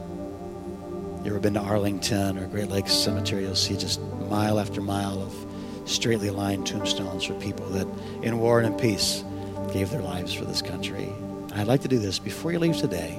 [1.24, 3.46] You ever been to Arlington or Great Lakes Cemetery?
[3.46, 5.53] You'll see just mile after mile of
[5.86, 7.88] straightly lined tombstones for people that,
[8.22, 9.24] in war and in peace,
[9.72, 11.10] gave their lives for this country.
[11.54, 13.14] I'd like to do this before you leave today.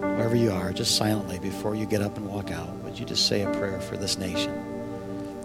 [0.00, 3.26] Wherever you are, just silently before you get up and walk out, would you just
[3.26, 4.52] say a prayer for this nation?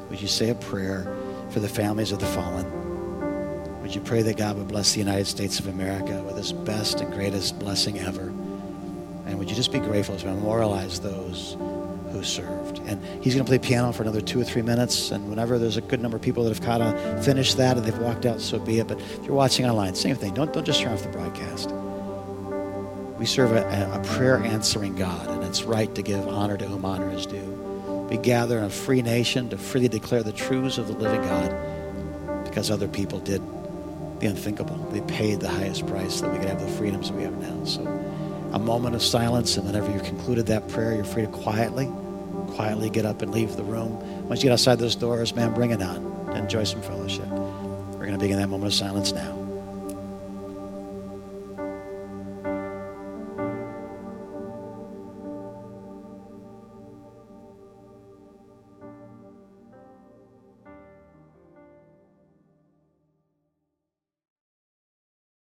[0.10, 1.16] Would you say a prayer
[1.50, 3.82] for the families of the fallen?
[3.82, 7.02] Would you pray that God would bless the United States of America with his best
[7.02, 8.28] and greatest blessing ever?
[9.26, 11.58] And would you just be grateful to memorialize those
[12.12, 12.77] who served.
[12.88, 15.12] And he's going to play piano for another two or three minutes.
[15.12, 17.86] And whenever there's a good number of people that have kind of finished that and
[17.86, 18.88] they've walked out, so be it.
[18.88, 20.34] But if you're watching online, same thing.
[20.34, 21.72] Don't, don't just turn off the broadcast.
[23.20, 26.86] We serve a, a prayer answering God, and it's right to give honor to whom
[26.86, 27.58] honor is due.
[28.10, 32.46] We gather in a free nation to freely declare the truths of the living God
[32.46, 33.42] because other people did
[34.20, 34.78] the unthinkable.
[34.92, 37.66] They paid the highest price that we could have the freedoms we have now.
[37.66, 37.82] So
[38.54, 41.92] a moment of silence, and whenever you've concluded that prayer, you're free to quietly,
[42.58, 43.92] quietly get up and leave the room.
[44.28, 46.36] Once you get outside those doors, man, bring it on.
[46.36, 47.28] Enjoy some fellowship.
[47.28, 49.37] We're going to begin that moment of silence now.